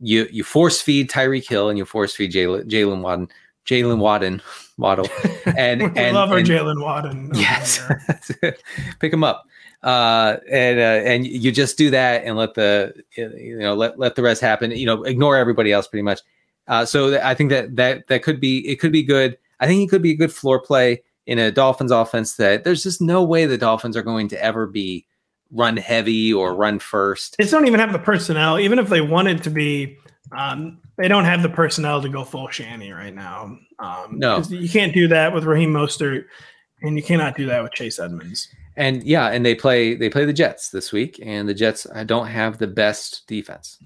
[0.00, 3.28] you you force feed Tyreek Hill and you force feed Jalen Jalen Wadden
[3.66, 4.40] Jalen Wadden
[4.78, 5.06] Waddle
[5.56, 7.30] and we and, love our Jalen Wadden.
[7.34, 7.80] Yes,
[9.00, 9.44] pick them up,
[9.82, 14.14] uh, and uh, and you just do that and let the you know let let
[14.14, 14.70] the rest happen.
[14.70, 16.20] You know, ignore everybody else pretty much.
[16.70, 19.36] Uh, so th- I think that that that could be it could be good.
[19.58, 22.36] I think he could be a good floor play in a Dolphins offense.
[22.36, 25.04] That there's just no way the Dolphins are going to ever be
[25.50, 27.34] run heavy or run first.
[27.38, 28.58] They don't even have the personnel.
[28.58, 29.98] Even if they wanted to be,
[30.36, 33.58] um, they don't have the personnel to go full shanny right now.
[33.80, 34.40] Um, No.
[34.48, 36.26] you can't do that with Raheem Mostert,
[36.82, 38.46] and you cannot do that with Chase Edmonds.
[38.76, 42.04] And yeah, and they play they play the Jets this week, and the Jets uh,
[42.04, 43.78] don't have the best defense.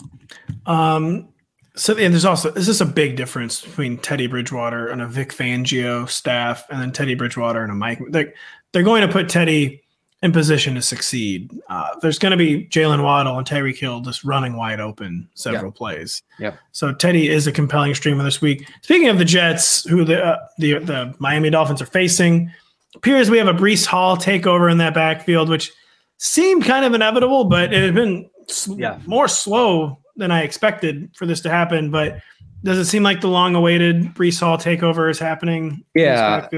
[0.67, 1.31] Um,
[1.77, 5.31] so and there's also is this a big difference between Teddy Bridgewater and a Vic
[5.33, 8.01] Fangio staff, and then Teddy Bridgewater and a Mike.
[8.11, 8.33] They're,
[8.73, 9.83] they're going to put Teddy
[10.23, 11.51] in position to succeed.
[11.69, 15.71] Uh, there's going to be Jalen Waddle and Tyreek Hill just running wide open several
[15.71, 16.23] plays.
[16.39, 16.59] Yep.
[16.73, 18.67] So Teddy is a compelling streamer this week.
[18.81, 22.51] Speaking of the Jets, who the uh, the the Miami Dolphins are facing,
[22.95, 25.71] appears we have a Breece Hall takeover in that backfield, which
[26.19, 28.31] seemed kind of inevitable, but it had been
[28.69, 28.99] Yeah.
[29.07, 31.91] more slow than I expected for this to happen.
[31.91, 32.21] But
[32.63, 35.85] does it seem like the long-awaited Breece Hall takeover is happening?
[35.95, 36.49] Yeah.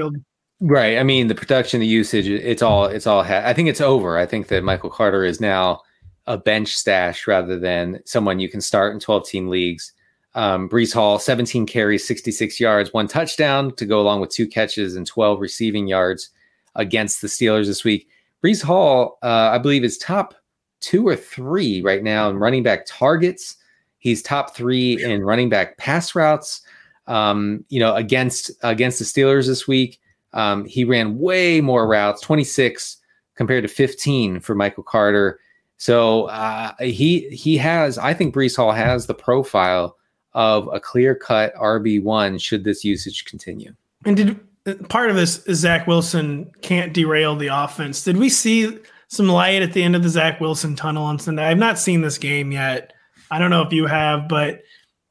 [0.59, 0.97] Right.
[0.97, 4.17] I mean, the production, the usage, it's all, it's all, ha- I think it's over.
[4.17, 5.81] I think that Michael Carter is now
[6.25, 9.93] a bench stash rather than someone you can start in 12 team leagues.
[10.33, 14.95] Um, Breece Hall, 17 carries, 66 yards, one touchdown to go along with two catches
[14.95, 16.29] and 12 receiving yards
[16.75, 18.07] against the Steelers this week.
[18.43, 20.35] Breece Hall, uh, I believe, is top
[20.79, 23.55] two or three right now in running back targets.
[23.99, 26.61] He's top three in running back pass routes.
[27.07, 29.99] Um, you know, against against the Steelers this week.
[30.33, 32.97] Um, he ran way more routes, 26
[33.35, 35.39] compared to 15 for Michael Carter.
[35.77, 39.95] So uh, he he has, I think Breece Hall has the profile
[40.33, 43.73] of a clear cut RB one should this usage continue.
[44.05, 48.03] And did part of this is Zach Wilson can't derail the offense?
[48.03, 48.77] Did we see
[49.07, 51.43] some light at the end of the Zach Wilson tunnel on Sunday?
[51.45, 52.93] I've not seen this game yet.
[53.31, 54.61] I don't know if you have, but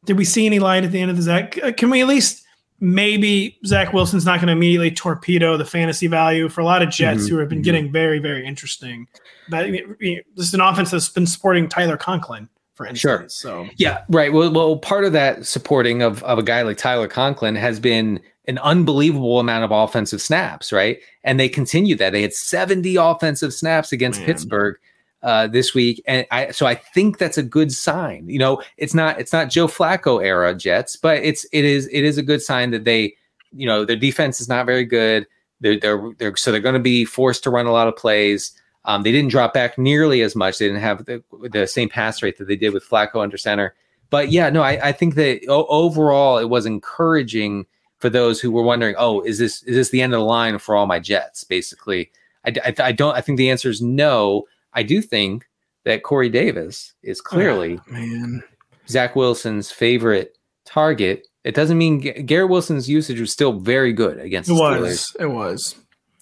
[0.05, 1.59] did we see any light at the end of the Zach?
[1.63, 2.45] uh, Can we at least
[2.81, 6.91] maybe Zach Wilson's not going to immediately torpedo the fantasy value for a lot of
[6.91, 7.65] Jets Mhm, who have been mhm.
[7.65, 9.07] getting very, very interesting.
[9.49, 9.87] But you
[10.17, 13.01] know, this is an offense that's been supporting Tyler Conklin, for instance.
[13.01, 13.25] Sure.
[13.29, 14.31] So Yeah, right.
[14.33, 18.21] Well, well, part of that supporting of, of a guy like Tyler Conklin has been
[18.47, 20.99] an unbelievable amount of offensive snaps, right?
[21.25, 22.11] And they continued that.
[22.11, 24.27] They had 70 offensive snaps against Man.
[24.27, 24.77] Pittsburgh
[25.23, 28.29] uh, this week, and I so I think that's a good sign.
[28.29, 32.05] You know, it's not it's not Joe Flacco era Jets, but it's it is it
[32.05, 33.15] is a good sign that they,
[33.51, 35.27] you know, their defense is not very good.
[35.61, 38.53] They're they're, they're so they're going to be forced to run a lot of plays.
[38.85, 40.59] Um, they didn't drop back nearly as much.
[40.59, 41.21] They didn't have the,
[41.51, 43.75] the same pass rate that they did with Flacco under center.
[44.11, 47.67] But yeah, no, I, I think that o- overall it was encouraging
[48.07, 50.61] for those who were wondering, oh, is this is this the end of the line
[50.61, 51.43] for all my Jets?
[51.43, 52.13] Basically,
[52.45, 53.17] I, I, I don't.
[53.17, 54.45] I think the answer is no.
[54.75, 55.45] I do think
[55.83, 58.45] that Corey Davis is ah, clearly Man.
[58.89, 61.27] Zach Wilson's favorite target.
[61.43, 64.81] It doesn't mean G- Garrett Wilson's usage was still very good against It the Steelers,
[64.81, 65.17] was.
[65.19, 65.75] It was.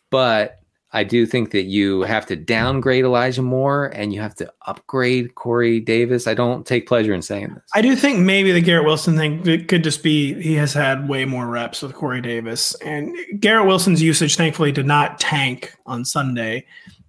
[0.08, 0.60] but
[0.94, 5.34] I do think that you have to downgrade Elijah Moore and you have to upgrade
[5.34, 6.28] Corey Davis.
[6.28, 7.64] I don't take pleasure in saying this.
[7.74, 11.08] I do think maybe the Garrett Wilson thing it could just be he has had
[11.08, 12.76] way more reps with Corey Davis.
[12.76, 16.64] And Garrett Wilson's usage, thankfully, did not tank on Sunday.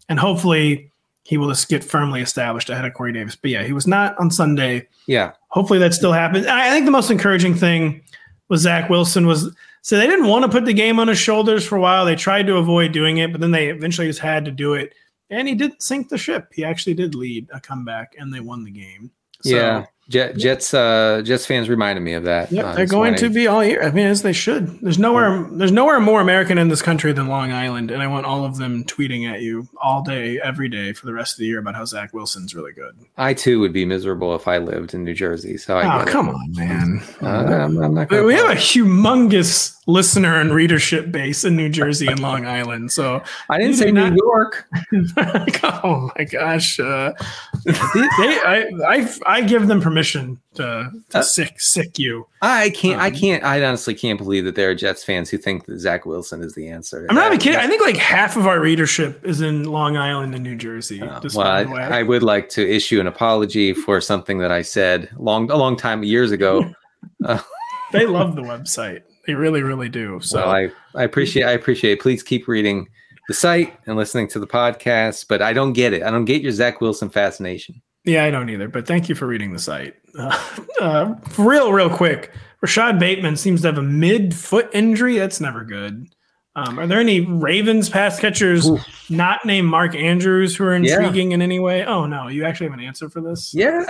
[0.10, 0.92] And hopefully
[1.24, 3.36] he will just get firmly established ahead of Corey Davis.
[3.36, 4.88] But yeah, he was not on Sunday.
[5.08, 6.48] yeah, Hopefully that still happens.
[6.48, 8.02] I I think the most encouraging thing
[8.50, 9.56] was Zach Wilson was
[9.86, 12.06] so they didn't want to put the game on his shoulders for a while.
[12.06, 14.96] They tried to avoid doing it, but then they eventually just had to do it.
[15.30, 16.48] And he didn't sink the ship.
[16.52, 19.12] He actually did lead a comeback and they won the game.
[19.44, 19.86] So, yeah.
[20.08, 22.52] Jet, Jets uh, Jets fans reminded me of that.
[22.52, 23.82] Yep, uh, they're this going to be all year.
[23.82, 24.80] I mean, as they should.
[24.82, 25.48] There's nowhere.
[25.52, 28.58] There's nowhere more American in this country than Long Island, and I want all of
[28.58, 31.74] them tweeting at you all day, every day for the rest of the year about
[31.74, 32.96] how Zach Wilson's really good.
[33.18, 35.58] I too would be miserable if I lived in New Jersey.
[35.58, 36.12] So I oh, get it.
[36.12, 37.04] come on, man.
[37.24, 41.56] Uh, I'm, I'm not gonna we have call a humongous listener and readership base in
[41.56, 42.92] New Jersey and Long Island.
[42.92, 43.24] So.
[43.50, 44.68] I didn't say do New York.
[45.84, 47.14] oh my gosh, uh,
[47.66, 49.95] they, they, I, I, I give them permission
[50.56, 52.28] to, to Uh, sick, sick you.
[52.42, 53.02] I can't.
[53.02, 53.44] I Um, can't.
[53.44, 56.54] I honestly can't believe that there are Jets fans who think that Zach Wilson is
[56.54, 57.06] the answer.
[57.10, 57.60] I'm not even kidding.
[57.60, 61.02] I think like half of our readership is in Long Island and New Jersey.
[61.02, 62.00] Uh, well, I.
[62.00, 65.76] I would like to issue an apology for something that I said long, a long
[65.76, 66.66] time years ago.
[67.92, 69.02] they love the website.
[69.28, 70.20] They really, really do.
[70.22, 71.44] So So I, I appreciate.
[71.44, 72.00] I appreciate.
[72.02, 72.88] Please keep reading
[73.28, 75.28] the site and listening to the podcast.
[75.28, 76.04] But I don't get it.
[76.04, 77.82] I don't get your Zach Wilson fascination.
[78.06, 78.68] Yeah, I don't either.
[78.68, 79.96] But thank you for reading the site.
[80.18, 80.34] Uh,
[80.80, 82.32] uh, real, real quick.
[82.62, 85.18] Rashod Bateman seems to have a mid foot injury.
[85.18, 86.08] That's never good.
[86.56, 88.70] Um, are there any Ravens pass catchers
[89.10, 90.94] not named Mark Andrews who are Yeah.
[91.00, 91.84] intriguing in any way?
[91.86, 93.54] Oh no, you actually have an answer for this?
[93.54, 93.84] Yeah.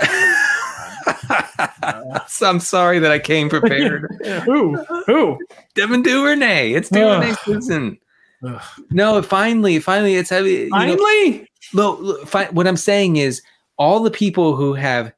[2.26, 4.06] so I'm sorry that I came prepared.
[4.44, 4.76] Who?
[5.06, 5.38] Who?
[5.76, 6.72] Devin Duvernay.
[6.72, 7.38] It's Duvernay Ugh.
[7.44, 7.98] season.
[8.44, 8.60] Ugh.
[8.90, 10.50] No, finally, finally, it's heavy.
[10.50, 13.42] you know- Finally, look, fi- what I'm saying is
[13.78, 15.12] all the people who have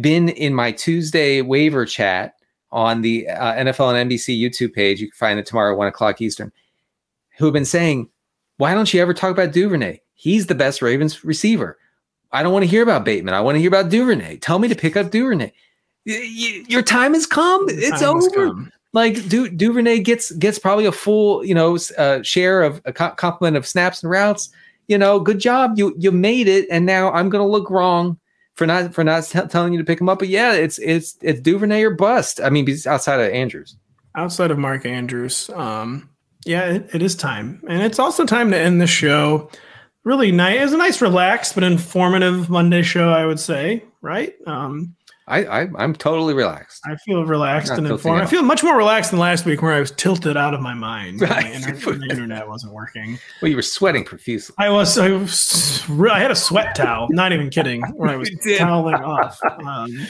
[0.00, 2.34] been in my Tuesday waiver chat
[2.72, 5.86] on the uh, NFL and NBC YouTube page, you can find it tomorrow at one
[5.86, 6.52] o'clock Eastern,
[7.38, 8.08] who have been saying,
[8.56, 10.00] why don't you ever talk about Duvernay?
[10.14, 11.78] He's the best Ravens receiver.
[12.32, 13.34] I don't want to hear about Bateman.
[13.34, 14.38] I want to hear about Duvernay.
[14.38, 15.52] Tell me to pick up Duvernay.
[16.06, 17.64] Y- y- your time has come.
[17.68, 18.72] It's Time over come.
[18.92, 23.12] like du- Duvernay gets gets probably a full you know uh, share of a co-
[23.12, 24.50] complement of snaps and routes.
[24.86, 25.74] You know, good job.
[25.76, 28.18] You you made it, and now I'm gonna look wrong
[28.54, 30.18] for not for not t- telling you to pick him up.
[30.18, 32.40] But yeah, it's it's it's Duvernay or bust.
[32.42, 33.76] I mean, outside of Andrews.
[34.14, 36.08] outside of Mark Andrews, um,
[36.44, 39.50] yeah, it, it is time, and it's also time to end the show.
[40.04, 40.58] Really nice.
[40.58, 43.84] It was a nice, relaxed but informative Monday show, I would say.
[44.02, 44.34] Right?
[44.46, 44.94] Um,
[45.26, 46.82] I, I I'm totally relaxed.
[46.84, 48.22] I feel relaxed and informed.
[48.22, 50.74] I feel much more relaxed than last week, where I was tilted out of my
[50.74, 51.22] mind.
[51.22, 51.44] Right.
[51.44, 53.18] The, internet, the internet wasn't working.
[53.40, 54.54] Well, you were sweating profusely.
[54.58, 57.08] I was, I was, I had a sweat towel.
[57.10, 57.82] Not even kidding.
[57.96, 59.40] Where I was toweling off.
[59.64, 60.06] Um,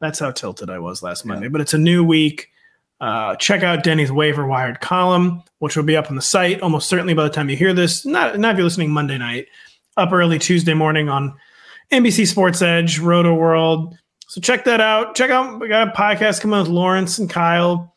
[0.00, 1.48] that's how tilted I was last Monday.
[1.48, 2.48] But it's a new week.
[3.00, 6.88] Uh, check out Denny's waiver wired column, which will be up on the site almost
[6.88, 8.06] certainly by the time you hear this.
[8.06, 9.48] Not, not if you're listening Monday night,
[9.96, 11.34] up early Tuesday morning on
[11.90, 13.96] NBC Sports Edge, Rotoworld.
[14.34, 15.14] So check that out.
[15.14, 17.94] Check out we got a podcast coming with Lawrence and Kyle.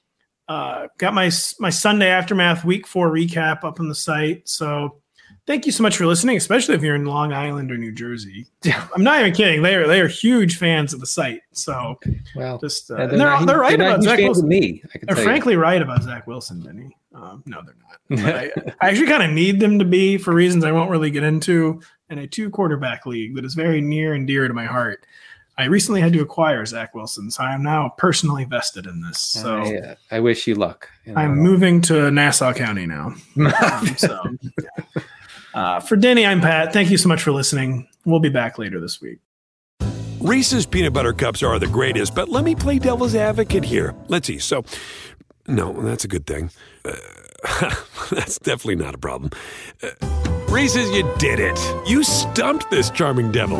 [0.47, 4.47] Uh, got my my Sunday aftermath week four recap up on the site.
[4.47, 5.01] So
[5.47, 8.45] thank you so much for listening, especially if you're in Long Island or New Jersey.
[8.95, 9.63] I'm not even kidding.
[9.63, 11.41] They are they are huge fans of the site.
[11.53, 11.97] So
[12.35, 14.47] Well, just uh, yeah, they're, they're, not- right not about Zach Wilson.
[14.47, 14.83] me.
[14.93, 15.23] They're tell you.
[15.23, 16.95] frankly right about Zach Wilson, Denny.
[17.15, 18.35] Um, no, they're not.
[18.35, 21.23] I, I actually kind of need them to be for reasons I won't really get
[21.23, 21.81] into
[22.11, 25.03] in a two quarterback league that is very near and dear to my heart.
[25.59, 29.17] I recently had to acquire Zach Wilson, so I am now personally vested in this.
[29.17, 30.87] So I, uh, I wish you luck.
[31.05, 31.19] you know.
[31.21, 33.15] I'm moving to Nassau County now.
[33.37, 34.19] Um, so,
[34.61, 35.01] yeah.
[35.53, 36.73] uh, for Denny, I'm Pat.
[36.73, 37.87] Thank you so much for listening.
[38.05, 39.17] We'll be back later this week.
[40.19, 43.95] Reese's peanut butter cups are the greatest, but let me play devil's advocate here.
[44.09, 44.37] Let's see.
[44.39, 44.63] So,
[45.47, 46.51] No, that's a good thing.
[46.85, 46.95] Uh,
[48.11, 49.31] that's definitely not a problem.
[49.81, 49.89] Uh,
[50.49, 51.59] Reese's, you did it.
[51.87, 53.59] You stumped this charming devil.